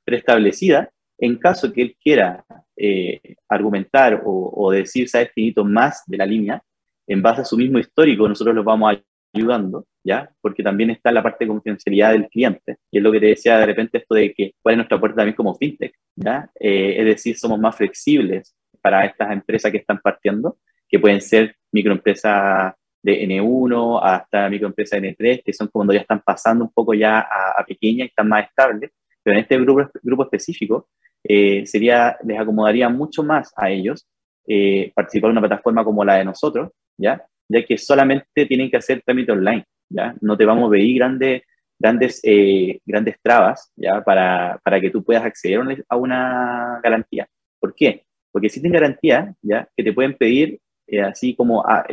preestablecida. 0.05 0.90
En 1.19 1.37
caso 1.37 1.73
que 1.73 1.83
él 1.83 1.97
quiera 2.03 2.45
eh, 2.77 3.21
argumentar 3.49 4.23
o, 4.25 4.71
decir, 4.73 5.09
sabes, 5.09 5.31
finito 5.33 5.64
más 5.64 6.03
de 6.07 6.17
la 6.17 6.27
línea, 6.27 6.62
en 7.07 7.23
base 7.23 7.43
a 7.43 7.45
su 7.45 7.57
mismo 7.57 7.79
histórico, 7.79 8.29
nosotros 8.29 8.55
los 8.55 8.64
vamos 8.64 8.97
ayudando, 9.33 9.87
¿ya? 10.03 10.31
Porque 10.40 10.62
también 10.62 10.90
está 10.90 11.12
la 11.12 11.23
parte 11.23 11.45
de 11.45 11.49
confidencialidad 11.49 12.12
del 12.12 12.29
cliente, 12.29 12.79
y 12.90 12.99
es 12.99 13.03
lo 13.03 13.12
que 13.12 13.21
te 13.21 13.27
decía 13.27 13.59
de 13.59 13.67
repente 13.67 13.99
esto 13.99 14.14
de 14.14 14.33
que 14.33 14.55
cuál 14.62 14.75
es 14.75 14.77
nuestra 14.79 14.99
puerta 14.99 15.17
también 15.17 15.37
como 15.37 15.55
fintech, 15.55 15.95
¿ya? 16.17 16.51
Eh, 16.59 16.97
es 16.99 17.05
decir, 17.05 17.37
somos 17.37 17.61
más 17.61 17.77
flexibles 17.77 18.57
para 18.81 19.05
estas 19.05 19.33
empresas 19.33 19.71
que 19.71 19.79
están 19.79 20.01
partiendo, 20.01 20.59
que 20.88 20.99
pueden 20.99 21.21
ser 21.21 21.57
microempresas 21.73 22.75
de 23.03 23.23
N1 23.29 24.01
hasta 24.03 24.49
microempresas 24.49 25.01
N3, 25.01 25.43
que 25.45 25.53
son 25.53 25.69
cuando 25.69 25.93
ya 25.93 26.01
están 26.01 26.23
pasando 26.25 26.64
un 26.64 26.73
poco 26.73 26.95
ya 26.95 27.21
a, 27.21 27.61
a 27.61 27.64
pequeñas 27.64 28.07
y 28.07 28.09
están 28.09 28.29
más 28.29 28.47
estables, 28.47 28.90
pero 29.24 29.37
en 29.37 29.42
este 29.42 29.58
grupo, 29.58 29.90
grupo 30.02 30.24
específico 30.24 30.88
eh, 31.24 31.66
sería, 31.66 32.18
les 32.22 32.38
acomodaría 32.38 32.88
mucho 32.90 33.22
más 33.22 33.52
a 33.56 33.70
ellos 33.70 34.06
eh, 34.46 34.92
participar 34.94 35.30
en 35.30 35.38
una 35.38 35.48
plataforma 35.48 35.82
como 35.82 36.04
la 36.04 36.16
de 36.16 36.24
nosotros, 36.26 36.70
¿ya? 36.98 37.24
ya 37.48 37.64
que 37.64 37.78
solamente 37.78 38.44
tienen 38.46 38.70
que 38.70 38.76
hacer 38.76 39.02
trámite 39.02 39.32
online, 39.32 39.64
¿ya? 39.88 40.14
no 40.20 40.37
te 40.37 40.44
vamos 40.44 40.68
a 40.68 40.72
pedir 40.72 40.98
grandes, 40.98 41.42
grandes, 41.78 42.20
eh, 42.22 42.78
grandes 42.84 43.16
trabas 43.22 43.72
¿ya? 43.74 44.04
Para, 44.04 44.60
para 44.62 44.80
que 44.80 44.90
tú 44.90 45.02
puedas 45.02 45.24
acceder 45.24 45.84
a 45.88 45.96
una 45.96 46.80
garantía. 46.82 47.26
¿Por 47.58 47.74
qué? 47.74 48.04
Porque 48.30 48.48
existen 48.48 48.72
garantías 48.72 49.34
¿ya? 49.40 49.66
que 49.74 49.82
te 49.82 49.92
pueden 49.94 50.14
pedir 50.14 50.60
así 51.02 51.34
como 51.34 51.66
a, 51.66 51.87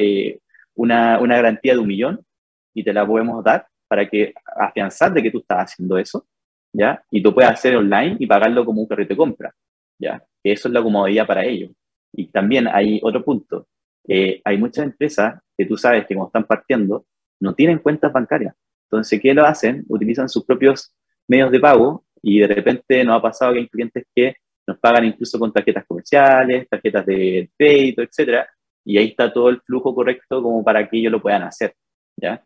una, 0.76 1.20
una 1.20 1.36
garantía 1.38 1.74
de 1.74 1.80
un 1.80 1.88
millón 1.88 2.26
y 2.74 2.84
te 2.84 2.92
la 2.92 3.08
podemos 3.08 3.42
dar 3.42 3.66
para 3.88 4.10
que 4.10 4.34
afianzar 4.58 5.14
de 5.14 5.24
que 5.24 5.32
tú 5.32 5.40
estás 5.40 5.72
haciendo 5.72 5.98
eso, 5.98 6.26
¿ya? 6.74 7.04
Y 7.12 7.22
tú 7.22 7.34
puedes 7.34 7.52
hacer 7.52 7.76
online 7.76 8.18
y 8.20 8.28
pagarlo 8.28 8.66
como 8.66 8.82
un 8.82 8.88
carrito 8.88 9.14
de 9.14 9.18
compra, 9.18 9.54
¿ya? 10.00 10.24
Eso 10.44 10.68
es 10.68 10.74
la 10.74 10.82
comodidad 10.82 11.28
para 11.28 11.46
ellos. 11.46 11.72
Y 12.14 12.28
también 12.28 12.68
hay 12.68 13.00
otro 13.04 13.24
punto. 13.24 13.68
Eh, 14.08 14.42
hay 14.44 14.58
muchas 14.58 14.86
empresas 14.86 15.40
que 15.58 15.66
tú 15.66 15.78
sabes 15.78 16.06
que 16.08 16.16
como 16.16 16.28
están 16.28 16.46
partiendo, 16.46 17.06
no 17.40 17.54
tienen 17.54 17.80
cuentas 17.80 18.12
bancarias. 18.12 18.56
Entonces, 18.86 19.20
¿qué 19.22 19.34
lo 19.34 19.46
hacen? 19.46 19.86
Utilizan 19.88 20.28
sus 20.28 20.46
propios 20.46 20.94
medios 21.28 21.52
de 21.52 21.60
pago 21.60 22.04
y 22.22 22.40
de 22.40 22.48
repente 22.48 23.04
nos 23.04 23.20
ha 23.20 23.22
pasado 23.22 23.54
que 23.54 23.60
hay 23.60 23.68
clientes 23.70 24.06
que 24.14 24.36
nos 24.68 24.78
pagan 24.80 25.06
incluso 25.06 25.40
con 25.40 25.52
tarjetas 25.52 25.86
comerciales, 25.86 26.68
tarjetas 26.70 27.06
de 27.06 27.50
crédito, 27.58 28.02
etcétera, 28.02 28.48
y 28.86 28.98
ahí 28.98 29.08
está 29.08 29.32
todo 29.32 29.50
el 29.50 29.62
flujo 29.62 29.94
correcto 29.94 30.42
como 30.42 30.64
para 30.64 30.88
que 30.88 30.98
ellos 30.98 31.12
lo 31.12 31.22
puedan 31.22 31.44
hacer, 31.44 31.76
¿ya? 32.18 32.44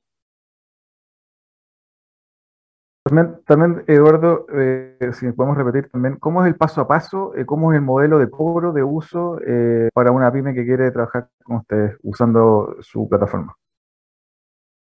También, 3.08 3.84
Eduardo, 3.86 4.48
eh, 4.52 4.98
si 5.14 5.32
podemos 5.32 5.56
repetir 5.56 5.92
también, 5.92 6.16
¿cómo 6.16 6.44
es 6.44 6.48
el 6.48 6.56
paso 6.56 6.82
a 6.82 6.88
paso? 6.88 7.36
Eh, 7.36 7.46
¿Cómo 7.46 7.72
es 7.72 7.78
el 7.78 7.84
modelo 7.84 8.18
de 8.18 8.32
cobro, 8.32 8.74
de 8.74 8.82
uso 8.82 9.40
eh, 9.46 9.90
para 9.94 10.12
una 10.12 10.32
pyme 10.32 10.56
que 10.56 10.66
quiere 10.66 10.90
trabajar 10.90 11.30
con 11.44 11.58
ustedes 11.58 11.98
usando 12.02 12.78
su 12.82 13.08
plataforma? 13.08 13.56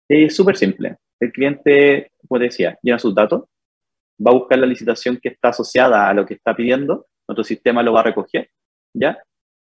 Es 0.06 0.36
súper 0.36 0.58
simple. 0.58 0.98
El 1.18 1.32
cliente, 1.32 2.10
como 2.28 2.38
decía, 2.38 2.78
llena 2.82 2.98
sus 2.98 3.14
datos, 3.14 3.44
va 4.24 4.30
a 4.30 4.34
buscar 4.34 4.58
la 4.58 4.66
licitación 4.66 5.16
que 5.16 5.30
está 5.30 5.48
asociada 5.48 6.06
a 6.06 6.12
lo 6.12 6.26
que 6.26 6.34
está 6.34 6.54
pidiendo, 6.54 7.06
nuestro 7.26 7.44
sistema 7.44 7.82
lo 7.82 7.94
va 7.94 8.00
a 8.00 8.04
recoger 8.04 8.50
¿ya? 8.92 9.18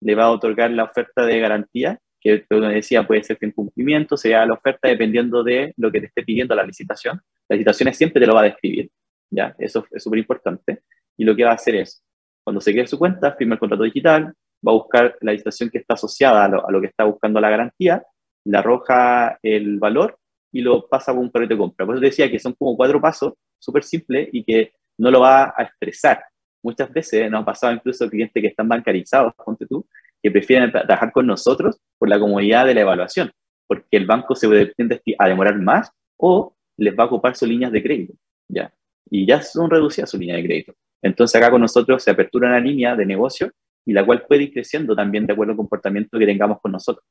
Le 0.00 0.14
va 0.14 0.26
a 0.26 0.30
otorgar 0.30 0.70
la 0.70 0.84
oferta 0.84 1.26
de 1.26 1.40
garantía, 1.40 1.98
que 2.20 2.46
como 2.46 2.62
decía 2.62 3.04
puede 3.04 3.24
ser 3.24 3.36
que 3.36 3.46
en 3.46 3.52
cumplimiento 3.52 4.16
sea 4.16 4.46
la 4.46 4.54
oferta 4.54 4.86
dependiendo 4.86 5.42
de 5.42 5.74
lo 5.76 5.90
que 5.90 6.00
te 6.00 6.06
esté 6.06 6.22
pidiendo 6.22 6.54
la 6.54 6.62
licitación. 6.62 7.20
La 7.48 7.56
licitación 7.56 7.92
siempre 7.94 8.20
te 8.20 8.26
lo 8.26 8.34
va 8.34 8.40
a 8.42 8.44
describir, 8.44 8.90
¿ya? 9.30 9.54
Eso 9.58 9.86
es 9.90 10.02
súper 10.02 10.18
importante. 10.20 10.82
Y 11.16 11.24
lo 11.24 11.34
que 11.34 11.44
va 11.44 11.50
a 11.50 11.54
hacer 11.54 11.76
es, 11.76 12.02
cuando 12.44 12.60
se 12.60 12.72
quede 12.72 12.86
su 12.86 12.98
cuenta, 12.98 13.32
firma 13.32 13.54
el 13.54 13.60
contrato 13.60 13.82
digital, 13.84 14.34
va 14.66 14.72
a 14.72 14.74
buscar 14.74 15.16
la 15.20 15.32
licitación 15.32 15.70
que 15.70 15.78
está 15.78 15.94
asociada 15.94 16.44
a 16.44 16.48
lo, 16.48 16.68
a 16.68 16.72
lo 16.72 16.80
que 16.80 16.88
está 16.88 17.04
buscando 17.04 17.40
la 17.40 17.50
garantía, 17.50 18.02
le 18.44 18.58
arroja 18.58 19.38
el 19.42 19.78
valor 19.78 20.18
y 20.52 20.60
lo 20.62 20.88
pasa 20.88 21.12
por 21.12 21.22
un 21.22 21.30
carrito 21.30 21.54
de 21.54 21.58
compra. 21.58 21.86
Por 21.86 21.96
eso 21.96 22.02
decía 22.02 22.30
que 22.30 22.38
son 22.38 22.54
como 22.54 22.76
cuatro 22.76 23.00
pasos, 23.00 23.34
súper 23.58 23.84
simples 23.84 24.28
y 24.32 24.44
que 24.44 24.72
no 24.98 25.10
lo 25.10 25.20
va 25.20 25.54
a 25.56 25.62
estresar. 25.64 26.24
Muchas 26.62 26.92
veces 26.92 27.30
nos 27.30 27.42
ha 27.42 27.44
pasado 27.44 27.72
incluso 27.72 28.08
clientes 28.08 28.40
que 28.40 28.48
están 28.48 28.68
bancarizados, 28.68 29.32
ponte 29.34 29.66
tú, 29.66 29.86
que 30.22 30.30
prefieren 30.30 30.72
trabajar 30.72 31.12
con 31.12 31.26
nosotros 31.26 31.78
por 31.98 32.08
la 32.08 32.18
comodidad 32.18 32.66
de 32.66 32.74
la 32.74 32.80
evaluación, 32.80 33.30
porque 33.66 33.96
el 33.96 34.06
banco 34.06 34.34
se 34.34 34.48
tiende 34.74 35.00
a 35.18 35.28
demorar 35.28 35.58
más 35.58 35.90
o 36.16 36.54
les 36.78 36.98
va 36.98 37.04
a 37.04 37.06
ocupar 37.06 37.36
sus 37.36 37.48
líneas 37.48 37.72
de 37.72 37.82
crédito, 37.82 38.14
¿ya? 38.48 38.72
Y 39.10 39.26
ya 39.26 39.42
son 39.42 39.68
reducidas 39.68 40.10
sus 40.10 40.20
líneas 40.20 40.38
de 40.38 40.44
crédito. 40.44 40.74
Entonces 41.02 41.40
acá 41.40 41.50
con 41.50 41.60
nosotros 41.60 42.02
se 42.02 42.10
apertura 42.10 42.48
una 42.48 42.60
línea 42.60 42.96
de 42.96 43.06
negocio 43.06 43.50
y 43.84 43.92
la 43.92 44.04
cual 44.04 44.24
puede 44.26 44.44
ir 44.44 44.52
creciendo 44.52 44.94
también 44.94 45.26
de 45.26 45.32
acuerdo 45.32 45.52
al 45.52 45.56
comportamiento 45.56 46.18
que 46.18 46.26
tengamos 46.26 46.60
con 46.60 46.72
nosotros. 46.72 47.04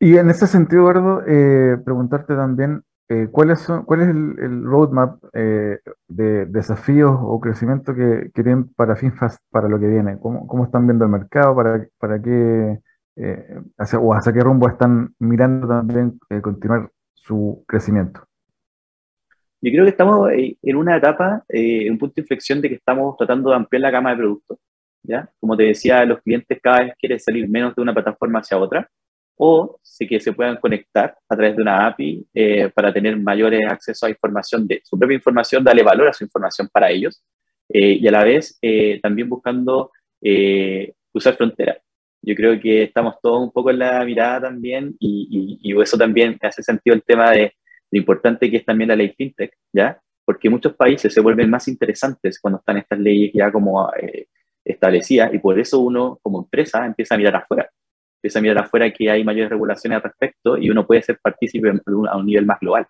Y 0.00 0.16
en 0.16 0.30
ese 0.30 0.48
sentido, 0.48 0.82
Eduardo, 0.82 1.22
eh, 1.26 1.78
preguntarte 1.84 2.34
también 2.34 2.82
eh, 3.08 3.28
¿cuál 3.30 3.50
es 3.50 3.68
el, 3.68 4.64
roadmap 4.64 5.22
eh, 5.34 5.78
de 6.08 6.46
desafíos 6.46 7.16
o 7.20 7.38
crecimiento 7.40 7.94
que, 7.94 8.30
tienen 8.34 8.68
para 8.74 8.96
FinFast 8.96 9.38
para 9.50 9.68
lo 9.68 9.78
que 9.78 9.86
viene? 9.86 10.18
¿Cómo, 10.18 10.64
están 10.64 10.86
viendo 10.86 11.04
el 11.04 11.10
mercado? 11.10 11.54
¿Para, 11.54 11.86
para 11.98 12.20
qué, 12.20 12.80
hacia, 13.78 13.98
o 13.98 14.14
hacia 14.14 14.32
qué 14.32 14.40
rumbo 14.40 14.68
están 14.68 15.14
mirando 15.18 15.68
también 15.68 16.18
continuar 16.42 16.90
su 17.32 17.64
crecimiento? 17.66 18.20
Yo 19.60 19.70
creo 19.70 19.84
que 19.84 19.90
estamos 19.90 20.28
en 20.32 20.76
una 20.76 20.96
etapa, 20.96 21.44
en 21.48 21.92
un 21.92 21.98
punto 21.98 22.14
de 22.16 22.22
inflexión 22.22 22.60
de 22.60 22.68
que 22.68 22.74
estamos 22.74 23.16
tratando 23.16 23.50
de 23.50 23.56
ampliar 23.56 23.80
la 23.80 23.90
gama 23.90 24.10
de 24.10 24.16
productos. 24.16 24.58
¿ya? 25.04 25.30
Como 25.40 25.56
te 25.56 25.64
decía, 25.64 26.04
los 26.04 26.20
clientes 26.20 26.58
cada 26.60 26.80
vez 26.80 26.94
quieren 26.98 27.20
salir 27.20 27.48
menos 27.48 27.74
de 27.74 27.82
una 27.82 27.94
plataforma 27.94 28.40
hacia 28.40 28.58
otra 28.58 28.88
o 29.36 29.78
sí 29.82 30.06
que 30.06 30.20
se 30.20 30.32
puedan 30.32 30.56
conectar 30.56 31.16
a 31.28 31.36
través 31.36 31.56
de 31.56 31.62
una 31.62 31.86
API 31.86 32.26
eh, 32.34 32.70
para 32.74 32.92
tener 32.92 33.16
mayores 33.18 33.60
acceso 33.68 34.06
a 34.06 34.10
información 34.10 34.66
de 34.66 34.80
su 34.84 34.98
propia 34.98 35.14
información, 35.14 35.64
darle 35.64 35.82
valor 35.82 36.08
a 36.08 36.12
su 36.12 36.24
información 36.24 36.68
para 36.72 36.90
ellos 36.90 37.24
eh, 37.68 37.94
y 37.94 38.06
a 38.06 38.10
la 38.10 38.24
vez 38.24 38.58
eh, 38.60 39.00
también 39.02 39.28
buscando 39.28 39.90
usar 41.12 41.34
fronteras. 41.36 41.78
Yo 42.22 42.34
creo 42.34 42.60
que 42.60 42.84
estamos 42.84 43.16
todos 43.20 43.42
un 43.42 43.50
poco 43.52 43.70
en 43.70 43.80
la 43.80 44.04
mirada 44.04 44.42
también 44.42 44.94
y, 45.00 45.58
y, 45.60 45.80
eso 45.80 45.98
también 45.98 46.38
hace 46.40 46.62
sentido 46.62 46.94
el 46.94 47.02
tema 47.02 47.30
de 47.30 47.52
lo 47.90 47.98
importante 47.98 48.50
que 48.50 48.58
es 48.58 48.64
también 48.64 48.88
la 48.88 48.96
ley 48.96 49.12
FinTech, 49.16 49.52
¿ya? 49.72 50.00
Porque 50.24 50.48
muchos 50.48 50.74
países 50.74 51.12
se 51.12 51.20
vuelven 51.20 51.50
más 51.50 51.66
interesantes 51.68 52.38
cuando 52.40 52.58
están 52.58 52.78
estas 52.78 52.98
leyes 52.98 53.32
ya 53.34 53.50
como 53.50 53.90
establecidas 54.64 55.34
y 55.34 55.38
por 55.38 55.58
eso 55.58 55.80
uno 55.80 56.18
como 56.22 56.42
empresa 56.42 56.86
empieza 56.86 57.16
a 57.16 57.18
mirar 57.18 57.36
afuera 57.36 57.68
empieza 58.22 58.38
a 58.38 58.42
mirar 58.42 58.58
afuera 58.58 58.92
que 58.92 59.10
hay 59.10 59.24
mayores 59.24 59.50
regulaciones 59.50 59.96
al 59.96 60.02
respecto 60.02 60.56
y 60.56 60.70
uno 60.70 60.86
puede 60.86 61.02
ser 61.02 61.18
partícipe 61.20 61.68
a 61.68 62.16
un 62.16 62.26
nivel 62.26 62.46
más 62.46 62.60
global. 62.60 62.86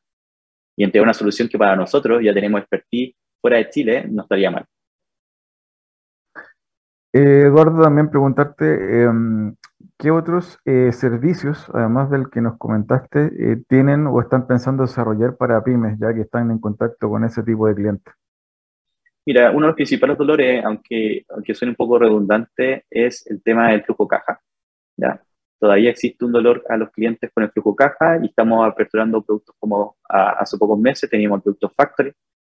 Y 0.76 0.84
entregar 0.84 1.04
una 1.04 1.14
solución 1.14 1.48
que 1.48 1.56
para 1.56 1.74
nosotros 1.74 2.22
ya 2.22 2.34
tenemos 2.34 2.60
expertise 2.60 3.14
fuera 3.40 3.56
de 3.56 3.70
Chile 3.70 4.04
no 4.10 4.22
estaría 4.22 4.50
mal. 4.50 4.66
Eh, 7.12 7.44
Eduardo, 7.46 7.82
también 7.82 8.08
preguntarte, 8.08 9.02
em, 9.02 9.54
¿qué 9.98 10.10
otros 10.10 10.58
eh, 10.64 10.92
servicios, 10.92 11.68
además 11.74 12.10
del 12.10 12.30
que 12.30 12.40
nos 12.40 12.56
comentaste, 12.56 13.30
eh, 13.38 13.62
tienen 13.68 14.06
o 14.06 14.20
están 14.20 14.46
pensando 14.46 14.84
desarrollar 14.84 15.36
para 15.36 15.62
pymes, 15.62 15.98
ya 15.98 16.14
que 16.14 16.22
están 16.22 16.50
en 16.50 16.58
contacto 16.58 17.10
con 17.10 17.24
ese 17.24 17.42
tipo 17.42 17.66
de 17.66 17.74
clientes? 17.74 18.14
Mira, 19.26 19.50
uno 19.50 19.60
de 19.60 19.66
los 19.68 19.76
principales 19.76 20.16
dolores, 20.16 20.64
aunque, 20.64 21.24
aunque 21.28 21.54
suene 21.54 21.72
un 21.72 21.76
poco 21.76 21.98
redundante, 21.98 22.86
es 22.90 23.26
el 23.26 23.42
tema 23.42 23.70
del 23.70 23.84
flujo 23.84 24.08
caja. 24.08 24.40
¿ya? 24.96 25.22
Todavía 25.60 25.90
existe 25.90 26.24
un 26.24 26.32
dolor 26.32 26.64
a 26.68 26.76
los 26.76 26.90
clientes 26.90 27.30
con 27.32 27.44
el 27.44 27.50
flujo 27.50 27.76
caja 27.76 28.18
y 28.22 28.26
estamos 28.26 28.66
aperturando 28.66 29.22
productos 29.22 29.54
como 29.60 29.96
hace 30.08 30.56
pocos 30.56 30.78
meses 30.78 31.08
teníamos 31.08 31.36
el 31.36 31.42
producto 31.42 31.68
Factory, 31.76 32.12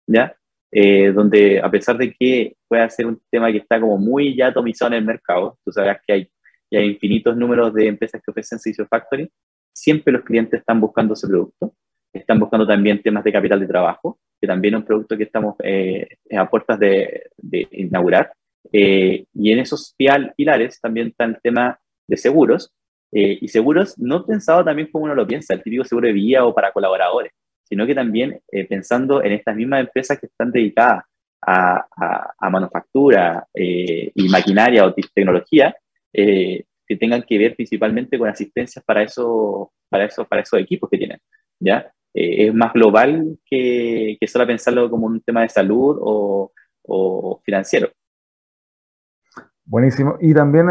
¿ya? 0.06 0.34
Eh, 0.76 1.12
donde 1.12 1.60
a 1.60 1.70
pesar 1.70 1.96
de 1.96 2.12
que 2.12 2.56
puede 2.66 2.90
ser 2.90 3.06
un 3.06 3.20
tema 3.30 3.52
que 3.52 3.58
está 3.58 3.80
como 3.80 3.96
muy 3.96 4.34
ya 4.34 4.48
atomizado 4.48 4.90
en 4.90 4.98
el 4.98 5.04
mercado, 5.04 5.56
tú 5.64 5.70
sabes 5.70 5.98
que 6.04 6.12
hay, 6.12 6.28
hay 6.72 6.86
infinitos 6.86 7.36
números 7.36 7.72
de 7.72 7.86
empresas 7.86 8.20
que 8.20 8.30
ofrecen 8.32 8.58
servicio 8.58 8.84
Factory, 8.88 9.30
siempre 9.72 10.12
los 10.12 10.22
clientes 10.22 10.58
están 10.58 10.80
buscando 10.80 11.14
ese 11.14 11.28
producto, 11.28 11.74
están 12.12 12.40
buscando 12.40 12.66
también 12.66 13.00
temas 13.00 13.22
de 13.22 13.32
capital 13.32 13.60
de 13.60 13.68
trabajo, 13.68 14.18
que 14.40 14.48
también 14.48 14.74
es 14.74 14.80
un 14.80 14.86
producto 14.86 15.16
que 15.16 15.22
estamos 15.22 15.54
eh, 15.62 16.08
a 16.36 16.50
puertas 16.50 16.76
de, 16.80 17.28
de 17.36 17.68
inaugurar. 17.70 18.32
Eh, 18.72 19.26
y 19.32 19.52
en 19.52 19.60
esos 19.60 19.94
pilares 19.96 20.80
también 20.80 21.08
está 21.08 21.24
el 21.24 21.38
tema 21.40 21.78
de 22.08 22.16
seguros, 22.16 22.72
eh, 23.12 23.38
y 23.40 23.46
seguros 23.46 23.96
no 23.96 24.26
pensado 24.26 24.64
también 24.64 24.88
como 24.90 25.04
uno 25.04 25.14
lo 25.14 25.24
piensa, 25.24 25.54
el 25.54 25.62
típico 25.62 25.84
seguro 25.84 26.08
de 26.08 26.12
vida 26.12 26.44
o 26.44 26.52
para 26.52 26.72
colaboradores, 26.72 27.32
sino 27.64 27.86
que 27.86 27.94
también 27.94 28.40
eh, 28.50 28.66
pensando 28.66 29.22
en 29.22 29.32
estas 29.32 29.56
mismas 29.56 29.80
empresas 29.80 30.18
que 30.18 30.26
están 30.26 30.52
dedicadas 30.52 31.04
a, 31.46 31.86
a, 32.38 32.50
manufactura 32.50 33.46
eh, 33.52 34.10
y 34.14 34.28
maquinaria 34.28 34.86
o 34.86 34.94
tecnología, 34.94 35.74
que 36.12 36.96
tengan 36.98 37.22
que 37.22 37.36
ver 37.36 37.56
principalmente 37.56 38.18
con 38.18 38.28
asistencias 38.28 38.84
para, 38.84 39.02
eso, 39.02 39.72
para, 39.88 40.04
eso, 40.04 40.24
para 40.26 40.42
esos 40.42 40.60
equipos 40.60 40.88
que 40.88 40.98
tienen. 40.98 41.18
¿ya? 41.58 41.92
es 42.14 42.54
más 42.54 42.72
global 42.72 43.36
que, 43.44 44.16
que, 44.20 44.28
solo 44.28 44.46
pensarlo 44.46 44.88
como 44.88 45.06
un 45.06 45.20
tema 45.20 45.42
de 45.42 45.48
salud 45.48 45.98
o, 46.00 46.52
o 46.84 47.40
financiero. 47.44 47.90
Buenísimo. 49.64 50.16
Y 50.20 50.32
también 50.32 50.68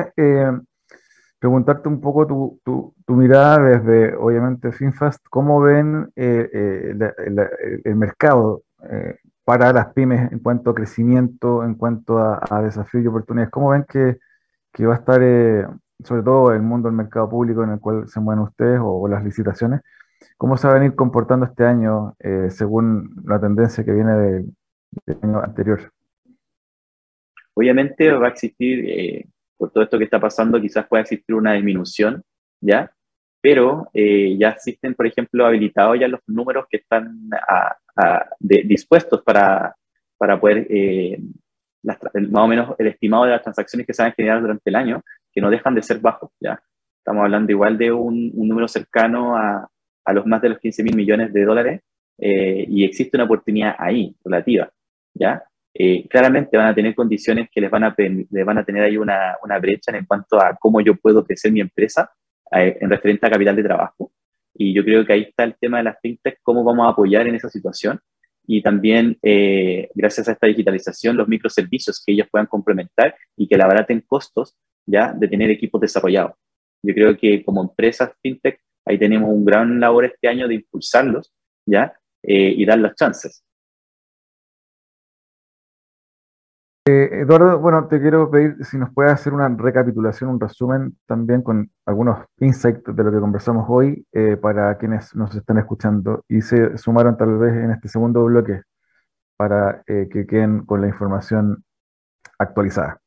preguntarte 1.44 1.90
un 1.90 2.00
poco 2.00 2.26
tu, 2.26 2.62
tu, 3.06 3.14
mirada 3.14 3.60
desde, 3.60 4.16
obviamente, 4.16 4.72
FinFast, 4.72 5.26
¿cómo 5.30 5.60
ven 5.60 6.10
eh, 6.16 6.50
eh, 6.54 7.82
el 7.84 7.96
mercado 7.98 8.64
eh, 8.90 9.18
para 9.44 9.74
las 9.74 9.92
pymes 9.92 10.32
en 10.32 10.40
cuanto 10.40 10.70
a 10.70 10.74
crecimiento, 10.74 11.66
en 11.66 11.76
cuanto 11.76 12.18
a, 12.18 12.62
desafíos 12.62 13.04
y 13.04 13.08
oportunidades? 13.08 13.52
¿Cómo 13.52 13.72
ven 13.72 13.84
que, 13.84 14.20
que 14.72 14.86
va 14.86 14.94
a 14.94 14.98
estar, 15.00 15.20
sobre 16.06 16.24
todo 16.24 16.54
el 16.54 16.62
mundo 16.62 16.88
del 16.88 16.96
mercado 16.96 17.30
público 17.30 17.62
en 17.66 17.72
el 17.72 17.80
cual 17.82 18.08
se 18.08 18.22
mueven 18.22 18.46
ustedes 18.46 18.80
o, 18.82 19.06
las 19.10 19.22
licitaciones? 19.22 19.82
¿Cómo 20.38 20.56
se 20.56 20.68
va 20.68 20.76
a 20.76 20.80
venir 20.80 20.96
comportando 20.96 21.46
este 21.46 21.66
año 21.66 22.16
según 22.52 23.22
la 23.26 23.42
tendencia 23.42 23.84
que 23.84 23.92
viene 23.92 24.14
del 24.16 25.18
año 25.22 25.44
anterior? 25.44 25.92
Obviamente 27.54 28.14
va 28.14 28.28
a 28.28 28.30
existir 28.30 29.28
por 29.58 29.72
todo 29.72 29.84
esto 29.84 29.98
que 29.98 30.06
está 30.06 30.20
pasando, 30.20 30.60
quizás 30.60 30.88
pueda 30.88 31.02
existir 31.02 31.36
una 31.36 31.54
disminución, 31.54 32.24
¿ya? 32.62 32.92
Pero 33.42 33.90
eh, 33.94 34.38
ya 34.38 34.50
existen, 34.50 34.94
por 34.96 35.06
ejemplo, 35.06 35.46
habilitados 35.46 36.00
ya 36.00 36.08
los 36.08 36.22
números 36.28 36.66
que 36.70 36.78
están 36.78 37.30
dispuestos 38.40 39.22
para, 39.24 39.76
para 40.18 40.40
poder, 40.40 40.66
eh, 40.70 41.20
más 41.84 41.98
o 42.34 42.48
menos 42.48 42.76
el 42.78 42.88
estimado 42.88 43.26
de 43.26 43.32
las 43.32 43.42
transacciones 43.42 43.86
que 43.86 43.94
se 43.94 44.02
van 44.02 44.12
a 44.12 44.16
generar 44.16 44.42
durante 44.42 44.70
el 44.70 44.76
año, 44.76 45.04
que 45.32 45.42
no 45.42 45.50
dejan 45.50 45.76
de 45.76 45.82
ser 45.82 46.00
bajos, 46.00 46.32
¿ya? 46.40 46.62
Estamos 47.00 47.24
hablando 47.26 47.52
igual 47.52 47.78
de 47.78 47.92
un, 47.92 48.32
número 48.34 48.68
cercano 48.68 49.36
a, 49.36 49.70
a, 50.06 50.14
los 50.14 50.26
más 50.26 50.42
de 50.42 50.50
los 50.50 50.60
15 50.60 50.84
mil 50.84 50.96
millones 50.96 51.34
de 51.34 51.44
dólares 51.44 51.82
eh, 52.18 52.66
y 52.70 52.86
existe 52.86 53.18
una 53.18 53.26
oportunidad 53.26 53.76
ahí, 53.78 54.16
relativa, 54.24 54.72
¿ya? 55.14 55.44
Eh, 55.76 56.08
claramente 56.08 56.56
van 56.56 56.68
a 56.68 56.76
tener 56.76 56.94
condiciones 56.94 57.50
que 57.52 57.60
les 57.60 57.72
van 57.72 57.84
a, 57.84 57.96
les 57.98 58.46
van 58.46 58.58
a 58.60 58.64
tener 58.64 58.84
ahí 58.84 58.96
una, 58.96 59.38
una, 59.44 59.58
brecha 59.58 59.92
en 59.98 60.06
cuanto 60.06 60.40
a 60.40 60.56
cómo 60.60 60.80
yo 60.82 60.96
puedo 60.96 61.26
crecer 61.26 61.52
mi 61.52 61.62
empresa 61.62 62.12
eh, 62.52 62.78
en 62.80 62.90
referente 62.92 63.26
a 63.26 63.32
capital 63.32 63.56
de 63.56 63.64
trabajo. 63.64 64.12
Y 64.54 64.72
yo 64.74 64.84
creo 64.84 65.04
que 65.04 65.14
ahí 65.14 65.22
está 65.24 65.46
el 65.46 65.56
tema 65.60 65.78
de 65.80 65.86
las 65.86 66.00
fintech, 66.00 66.40
cómo 66.44 66.64
vamos 66.64 66.86
a 66.86 66.92
apoyar 66.92 67.28
en 67.28 67.36
esa 67.36 67.50
situación. 67.50 68.00
Y 68.46 68.62
también, 68.62 69.18
eh, 69.24 69.90
gracias 69.96 70.28
a 70.28 70.34
esta 70.34 70.46
digitalización, 70.46 71.18
los 71.18 71.28
microservicios 71.28 72.04
que 72.06 72.14
ellos 72.14 72.28
puedan 72.30 72.46
complementar 72.46 73.16
y 73.36 73.48
que 73.48 73.58
le 73.58 73.64
abaraten 73.64 74.02
costos 74.02 74.56
ya 74.86 75.12
de 75.14 75.28
tener 75.28 75.50
equipos 75.50 75.82
desarrollados. 75.82 76.34
Yo 76.84 76.94
creo 76.94 77.18
que 77.18 77.44
como 77.44 77.64
empresas 77.64 78.12
fintech, 78.22 78.60
ahí 78.86 79.00
tenemos 79.00 79.30
un 79.30 79.44
gran 79.44 79.80
labor 79.80 80.06
este 80.06 80.28
año 80.28 80.48
de 80.48 80.56
impulsarlos 80.56 81.34
ya 81.66 81.94
y 82.22 82.66
dar 82.66 82.80
las 82.80 82.96
chances. 82.96 83.44
Eh, 86.86 87.22
Eduardo, 87.22 87.60
bueno, 87.60 87.88
te 87.88 88.02
quiero 88.02 88.30
pedir 88.30 88.56
si 88.66 88.78
nos 88.78 88.94
puedes 88.94 89.14
hacer 89.14 89.32
una 89.32 89.48
recapitulación, 89.48 90.32
un 90.32 90.40
resumen 90.40 90.98
también 91.06 91.42
con 91.42 91.72
algunos 91.86 92.26
insights 92.42 92.84
de 92.86 93.04
lo 93.06 93.10
que 93.10 93.22
conversamos 93.22 93.66
hoy 93.70 94.06
eh, 94.12 94.36
para 94.36 94.78
quienes 94.78 95.16
nos 95.16 95.34
están 95.34 95.60
escuchando 95.60 96.26
y 96.28 96.42
se 96.42 96.78
sumaron 96.78 97.16
tal 97.16 97.38
vez 97.38 97.54
en 97.54 97.72
este 97.72 97.88
segundo 97.88 98.26
bloque 98.26 98.64
para 99.38 99.82
eh, 99.88 100.10
que 100.12 100.28
queden 100.28 100.66
con 100.66 100.82
la 100.82 100.88
información 100.88 101.64
actualizada. 102.38 103.00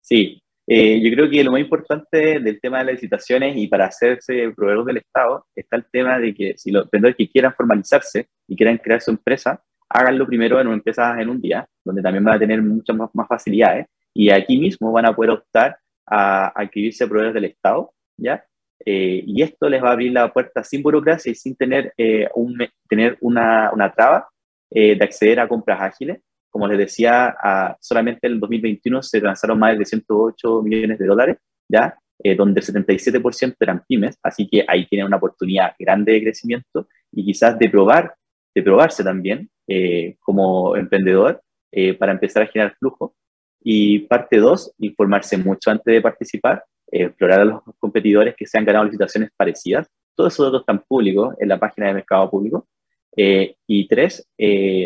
Sí, 0.00 0.42
yo 0.66 1.10
creo 1.14 1.28
que 1.28 1.44
lo 1.44 1.52
más 1.52 1.60
importante 1.60 2.40
del 2.40 2.58
tema 2.58 2.78
de 2.78 2.84
las 2.84 2.94
licitaciones 2.94 3.54
y 3.56 3.68
para 3.68 3.86
hacerse 3.86 4.50
proveedor 4.56 4.86
del 4.86 4.98
Estado 4.98 5.46
está 5.54 5.76
el 5.76 5.84
tema 5.90 6.18
de 6.18 6.34
que 6.34 6.54
si 6.56 6.70
los 6.70 6.84
emprendedores 6.84 7.16
que 7.16 7.30
quieran 7.30 7.52
formalizarse 7.54 8.28
y 8.46 8.56
quieran 8.56 8.78
crear 8.78 9.02
su 9.02 9.10
empresa, 9.10 9.62
háganlo 9.88 10.26
primero 10.26 10.60
en 10.60 10.66
una 10.66 10.76
empresa 10.76 11.20
en 11.20 11.28
un 11.28 11.40
día, 11.40 11.66
donde 11.84 12.02
también 12.02 12.24
van 12.24 12.36
a 12.36 12.38
tener 12.38 12.62
muchas 12.62 12.96
más, 12.96 13.28
facilidades 13.28 13.86
y 14.14 14.30
aquí 14.30 14.58
mismo 14.58 14.92
van 14.92 15.06
a 15.06 15.14
poder 15.14 15.30
optar 15.32 15.78
a, 16.06 16.46
a 16.46 16.62
adquirirse 16.62 17.06
proveedores 17.06 17.34
del 17.34 17.44
Estado, 17.44 17.92
¿ya? 18.16 18.44
Eh, 18.84 19.22
y 19.26 19.42
esto 19.42 19.68
les 19.68 19.82
va 19.82 19.90
a 19.90 19.92
abrir 19.92 20.12
la 20.12 20.32
puerta 20.32 20.62
sin 20.62 20.82
burocracia 20.82 21.32
y 21.32 21.34
sin 21.34 21.56
tener, 21.56 21.92
eh, 21.96 22.28
un, 22.34 22.58
tener 22.88 23.18
una, 23.20 23.70
una 23.72 23.92
traba 23.92 24.28
de 24.70 24.98
acceder 25.00 25.40
a 25.40 25.48
compras 25.48 25.80
ágiles 25.80 26.20
como 26.50 26.66
les 26.66 26.78
decía, 26.78 27.36
solamente 27.80 28.26
en 28.26 28.34
el 28.34 28.40
2021 28.40 29.02
se 29.02 29.20
lanzaron 29.20 29.58
más 29.58 29.78
de 29.78 29.84
108 29.84 30.62
millones 30.62 30.98
de 30.98 31.06
dólares, 31.06 31.36
¿ya? 31.68 31.96
Eh, 32.20 32.34
donde 32.34 32.60
el 32.60 32.66
77% 32.66 33.54
eran 33.60 33.84
pymes, 33.86 34.18
así 34.22 34.48
que 34.48 34.64
ahí 34.66 34.86
tienen 34.86 35.06
una 35.06 35.18
oportunidad 35.18 35.74
grande 35.78 36.12
de 36.12 36.22
crecimiento 36.22 36.88
y 37.12 37.24
quizás 37.24 37.56
de 37.56 37.70
probar, 37.70 38.12
de 38.54 38.62
probarse 38.62 39.04
también 39.04 39.50
eh, 39.66 40.16
como 40.20 40.76
emprendedor 40.76 41.42
eh, 41.72 41.94
para 41.94 42.12
empezar 42.12 42.42
a 42.42 42.46
generar 42.46 42.76
flujo. 42.78 43.14
Y 43.60 44.00
parte 44.00 44.38
dos, 44.38 44.72
informarse 44.78 45.36
mucho 45.36 45.70
antes 45.70 45.92
de 45.92 46.00
participar, 46.00 46.64
explorar 46.90 47.40
a 47.40 47.44
los 47.44 47.62
competidores 47.78 48.34
que 48.36 48.46
se 48.46 48.56
han 48.56 48.64
ganado 48.64 48.84
licitaciones 48.84 49.30
parecidas. 49.36 49.88
Todos 50.14 50.32
esos 50.32 50.46
datos 50.46 50.60
están 50.62 50.82
públicos 50.86 51.34
en 51.38 51.48
la 51.48 51.58
página 51.58 51.88
de 51.88 51.94
Mercado 51.94 52.30
Público. 52.30 52.68
y 53.16 53.88
tres, 53.88 54.28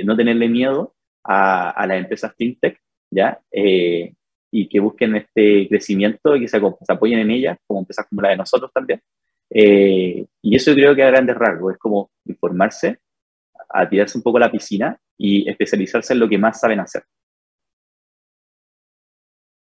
no 0.04 0.16
tenerle 0.16 0.48
miedo 0.48 0.94
a, 1.24 1.86
las 1.86 1.98
empresas 1.98 2.34
fintech, 2.36 2.78
¿ya? 3.10 3.40
Eh, 3.50 4.14
y 4.50 4.68
que 4.68 4.80
busquen 4.80 5.16
este 5.16 5.68
crecimiento 5.68 6.36
y 6.36 6.40
que 6.40 6.48
se, 6.48 6.60
apoyen 6.88 7.20
en 7.20 7.30
ellas, 7.30 7.58
como 7.66 7.80
empresas 7.80 8.06
como 8.08 8.22
la 8.22 8.30
de 8.30 8.36
nosotros 8.36 8.70
también. 8.72 9.00
Eh, 9.50 10.26
y 10.42 10.56
eso 10.56 10.74
creo 10.74 10.94
que 10.94 11.02
a 11.02 11.10
grandes 11.10 11.36
rasgos 11.36 11.74
es 11.74 11.78
como 11.78 12.10
informarse, 12.26 12.98
a 13.72 13.88
tirarse 13.88 14.18
un 14.18 14.22
poco 14.22 14.38
a 14.38 14.40
la 14.40 14.50
piscina 14.50 14.98
y 15.18 15.48
especializarse 15.48 16.12
en 16.12 16.20
lo 16.20 16.28
que 16.28 16.38
más 16.38 16.60
saben 16.60 16.80
hacer. 16.80 17.02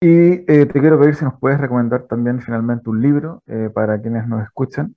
Y 0.00 0.44
eh, 0.50 0.66
te 0.66 0.80
quiero 0.80 0.98
pedir 1.00 1.16
si 1.16 1.24
nos 1.24 1.38
puedes 1.40 1.60
recomendar 1.60 2.06
también 2.06 2.40
finalmente 2.40 2.88
un 2.88 3.02
libro 3.02 3.42
para 3.74 4.00
quienes 4.00 4.28
nos 4.28 4.44
escuchan. 4.44 4.94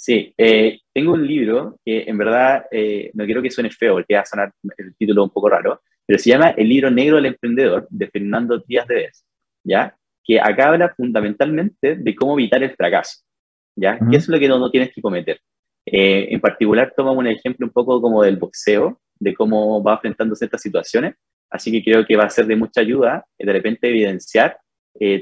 Sí, 0.00 0.32
eh, 0.38 0.78
tengo 0.94 1.12
un 1.12 1.26
libro 1.26 1.78
que 1.84 2.04
en 2.08 2.16
verdad 2.16 2.64
eh, 2.70 3.10
no 3.12 3.26
quiero 3.26 3.42
que 3.42 3.50
suene 3.50 3.68
feo, 3.68 3.96
porque 3.96 4.14
va 4.14 4.22
a 4.22 4.24
sonar 4.24 4.50
el 4.78 4.96
título 4.96 5.24
un 5.24 5.28
poco 5.28 5.50
raro, 5.50 5.82
pero 6.06 6.18
se 6.18 6.30
llama 6.30 6.54
El 6.56 6.70
libro 6.70 6.90
negro 6.90 7.16
del 7.16 7.26
emprendedor 7.26 7.86
de 7.90 8.08
Fernando 8.08 8.58
Díaz 8.66 8.86
de 8.88 8.94
Vez, 8.94 9.26
¿ya? 9.62 9.94
Que 10.24 10.40
acá 10.40 10.68
habla 10.68 10.94
fundamentalmente 10.96 11.96
de 11.96 12.14
cómo 12.14 12.32
evitar 12.32 12.62
el 12.62 12.74
fracaso, 12.74 13.18
¿ya? 13.76 13.98
¿Qué 14.10 14.16
es 14.16 14.26
lo 14.26 14.38
que 14.38 14.48
no, 14.48 14.70
tienes 14.70 14.90
que 14.94 15.02
cometer? 15.02 15.38
Eh, 15.86 16.28
en 16.30 16.40
particular 16.40 16.92
toma 16.96 17.12
un 17.12 17.26
ejemplo 17.26 17.66
un 17.66 17.72
poco 17.72 18.00
como 18.00 18.22
del 18.22 18.36
boxeo, 18.36 19.00
de 19.18 19.34
cómo 19.34 19.82
va 19.82 19.94
enfrentando 19.94 20.34
ciertas 20.34 20.60
situaciones, 20.60 21.14
así 21.50 21.70
que 21.72 21.82
creo 21.82 22.06
que 22.06 22.16
va 22.16 22.24
a 22.24 22.30
ser 22.30 22.46
de 22.46 22.56
mucha 22.56 22.80
ayuda 22.80 23.26
de 23.38 23.52
repente 23.52 23.88
evidenciar 23.88 24.58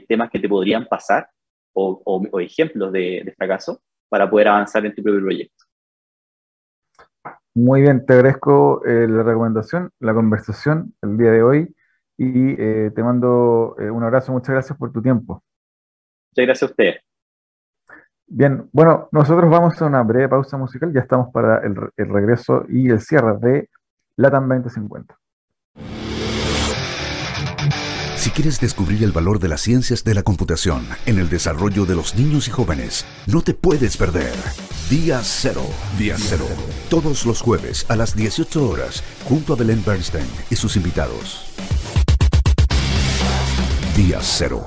temas 0.09 0.31
que 0.31 0.39
te 0.39 0.49
podrían 0.49 0.87
pasar 0.87 1.29
o, 1.73 2.41
ejemplos 2.41 2.93
de, 2.93 3.23
de 3.25 3.33
fracaso 3.33 3.81
para 4.09 4.29
poder 4.29 4.49
avanzar 4.49 4.85
en 4.87 4.95
tu 4.95 5.03
propio 5.03 5.21
proyecto. 5.21 5.69
Muy 7.55 7.83
bien, 7.83 8.07
te 8.07 8.13
agradezco 8.13 8.85
eh, 8.87 9.09
la 9.09 9.25
recomendación, 9.25 9.91
la 9.99 10.15
conversación 10.15 10.95
el 11.03 11.19
día 11.19 11.33
de 11.33 11.43
hoy 11.43 11.75
y 12.17 12.53
eh, 12.53 12.93
te 12.95 13.03
mando 13.03 13.75
eh, 13.81 13.91
un 13.91 14.05
abrazo. 14.05 14.31
Muchas 14.31 14.51
gracias 14.51 14.79
por 14.79 14.93
tu 14.93 15.03
tiempo. 15.03 15.43
Muchas 16.31 16.47
gracias 16.47 16.63
a 16.63 16.67
usted. 16.73 16.95
Bien, 18.31 18.69
bueno, 18.73 19.09
nosotros 19.11 19.51
vamos 19.51 19.81
a 19.81 19.87
una 19.87 20.03
breve 20.03 20.29
pausa 20.29 20.59
musical. 20.59 20.93
Ya 20.93 21.01
estamos 21.01 21.33
para 21.33 21.61
el, 21.61 21.75
regreso 22.09 22.65
y 22.69 22.91
el 22.91 23.01
cierre 23.01 23.39
de 23.39 23.71
LATAM 24.17 24.49
2050. 24.49 25.19
Si 28.17 28.31
quieres 28.31 28.61
descubrir 28.61 29.03
el 29.03 29.13
valor 29.13 29.39
de 29.39 29.49
las 29.49 29.63
ciencias 29.63 30.05
de 30.05 30.13
la 30.13 30.23
computación 30.23 30.83
en 31.07 31.19
el 31.19 31.31
desarrollo 31.31 31.87
de 31.87 31.95
los 31.95 32.17
niños 32.17 32.49
y 32.49 32.51
jóvenes, 32.51 33.07
no 33.27 33.41
te 33.41 33.55
puedes 33.55 33.97
perder. 33.97 34.35
Día 34.91 35.21
Cero. 35.23 35.63
Día 35.99 36.17
Cero. 36.19 36.45
Todos 36.91 37.25
los 37.25 37.41
jueves 37.41 37.87
a 37.89 37.97
las 37.97 38.15
18 38.15 38.69
horas, 38.69 39.03
junto 39.25 39.55
a 39.55 39.57
Belén 39.57 39.83
Bernstein 39.87 40.27
y 40.51 40.57
sus 40.57 40.77
invitados. 40.77 41.55
Día 43.97 44.19
Cero. 44.21 44.67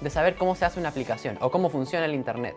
de 0.00 0.10
saber 0.10 0.36
cómo 0.36 0.54
se 0.54 0.64
hace 0.64 0.80
una 0.80 0.90
aplicación 0.90 1.38
o 1.40 1.50
cómo 1.50 1.70
funciona 1.70 2.06
el 2.06 2.14
Internet. 2.14 2.54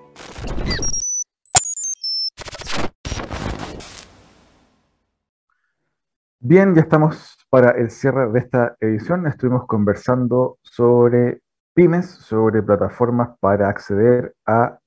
Bien, 6.39 6.73
ya 6.73 6.81
estamos 6.81 7.37
para 7.49 7.71
el 7.71 7.91
cierre 7.91 8.31
de 8.31 8.39
esta 8.39 8.75
edición. 8.79 9.27
Estuvimos 9.27 9.67
conversando 9.67 10.57
sobre 10.63 11.41
pymes, 11.73 12.09
sobre 12.09 12.63
plataformas 12.63 13.37
para 13.39 13.69
acceder 13.69 14.35
a 14.45 14.79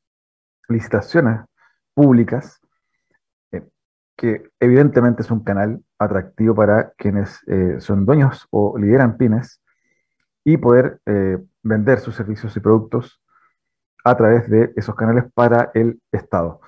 licitaciones 0.69 1.41
públicas, 1.95 2.61
eh, 3.53 3.63
que 4.17 4.51
evidentemente 4.59 5.23
es 5.23 5.31
un 5.31 5.45
canal 5.45 5.83
atractivo 5.99 6.55
para 6.55 6.91
quienes 6.97 7.41
eh, 7.47 7.77
son 7.79 8.05
dueños 8.05 8.47
o 8.51 8.77
lideran 8.77 9.17
pymes 9.17 9.63
y 10.45 10.59
poder 10.59 11.01
eh, 11.07 11.39
vender 11.63 11.99
sus 12.01 12.15
servicios 12.15 12.57
y 12.57 12.61
productos 12.61 13.21
a 14.05 14.15
través 14.17 14.49
de 14.51 14.73
esos 14.77 14.95
canales 14.95 15.25
para 15.33 15.71
el 15.75 16.01
Estado. 16.13 16.61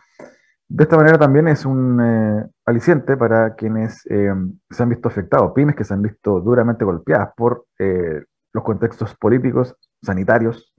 De 0.68 0.84
esta 0.84 0.96
manera 0.96 1.18
también 1.18 1.46
es 1.46 1.64
un 1.64 2.00
eh, 2.00 2.50
aliciente 2.64 3.16
para 3.16 3.54
quienes 3.54 4.04
eh, 4.06 4.32
se 4.70 4.82
han 4.82 4.88
visto 4.88 5.08
afectados, 5.08 5.52
pymes 5.52 5.76
que 5.76 5.84
se 5.84 5.94
han 5.94 6.02
visto 6.02 6.40
duramente 6.40 6.84
golpeadas 6.84 7.30
por 7.36 7.66
los 7.78 8.64
contextos 8.64 9.14
políticos, 9.16 9.76
sanitarios, 10.02 10.74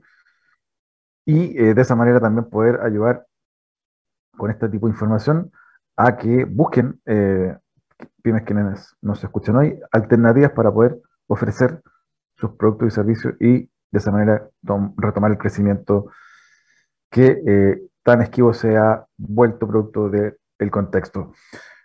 y 1.26 1.54
de 1.54 1.80
esa 1.80 1.96
manera 1.96 2.20
también 2.20 2.50
poder 2.50 2.82
ayudar 2.82 3.26
con 4.36 4.50
este 4.50 4.68
tipo 4.70 4.88
de 4.88 4.94
información 4.94 5.52
a 5.96 6.18
que 6.18 6.46
busquen 6.46 7.00
pymes 8.22 8.44
quienes 8.44 8.96
nos 9.02 9.24
escuchan 9.24 9.56
hoy, 9.56 9.80
alternativas 9.92 10.52
para 10.52 10.72
poder 10.72 10.98
ofrecer 11.28 11.82
sus 12.38 12.52
productos 12.52 12.88
y 12.88 12.92
servicios 12.92 13.36
y 13.40 13.70
de 13.92 14.00
esa 14.00 14.12
manera 14.12 14.50
retomar 14.98 15.32
el 15.32 15.38
crecimiento 15.38 16.08
que 17.10 17.42
eh, 17.46 17.82
tan 18.04 18.22
esquivo 18.22 18.54
se 18.54 18.78
ha 18.78 19.06
vuelto 19.18 19.68
producto 19.68 20.10
del 20.10 20.72
contexto. 20.72 21.34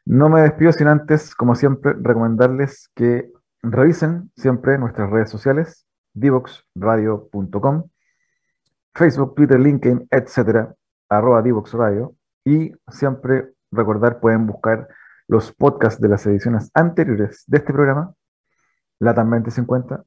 No 0.05 0.29
me 0.29 0.43
despido 0.43 0.73
sin 0.73 0.89
antes, 0.89 1.35
como 1.35 1.55
siempre, 1.55 1.95
recomendarles 2.01 2.91
que 2.95 3.31
revisen 3.63 4.31
siempre 4.37 4.79
nuestras 4.79 5.11
redes 5.11 5.31
sociales, 5.31 5.87
divoxradio.com, 6.15 7.89
Facebook, 8.95 9.35
Twitter, 9.37 9.61
LinkedIn, 9.61 10.09
etcétera, 10.11 10.75
arroba 11.09 11.43
divoxradio, 11.43 12.15
y 12.45 12.73
siempre 12.89 13.53
recordar, 13.71 14.21
pueden 14.21 14.47
buscar 14.47 14.89
los 15.29 15.53
podcasts 15.53 16.01
de 16.01 16.09
las 16.09 16.27
ediciones 16.27 16.71
anteriores 16.75 17.45
de 17.47 17.59
este 17.59 17.73
programa, 17.73 18.13
LATAM 18.99 19.31
2050, 19.31 20.05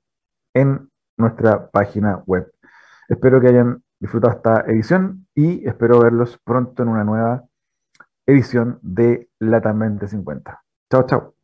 en 0.56 0.90
nuestra 1.18 1.70
página 1.70 2.24
web. 2.26 2.52
Espero 3.08 3.40
que 3.40 3.50
hayan 3.50 3.84
disfrutado 4.00 4.34
esta 4.36 4.62
edición 4.68 5.28
y 5.36 5.68
espero 5.68 6.00
verlos 6.00 6.40
pronto 6.44 6.82
en 6.82 6.90
una 6.90 7.04
nueva 7.04 7.44
edición 8.26 8.80
de 8.82 9.30
Latamente 9.40 10.08
50. 10.08 10.64
Chao, 10.90 11.06
chao. 11.06 11.35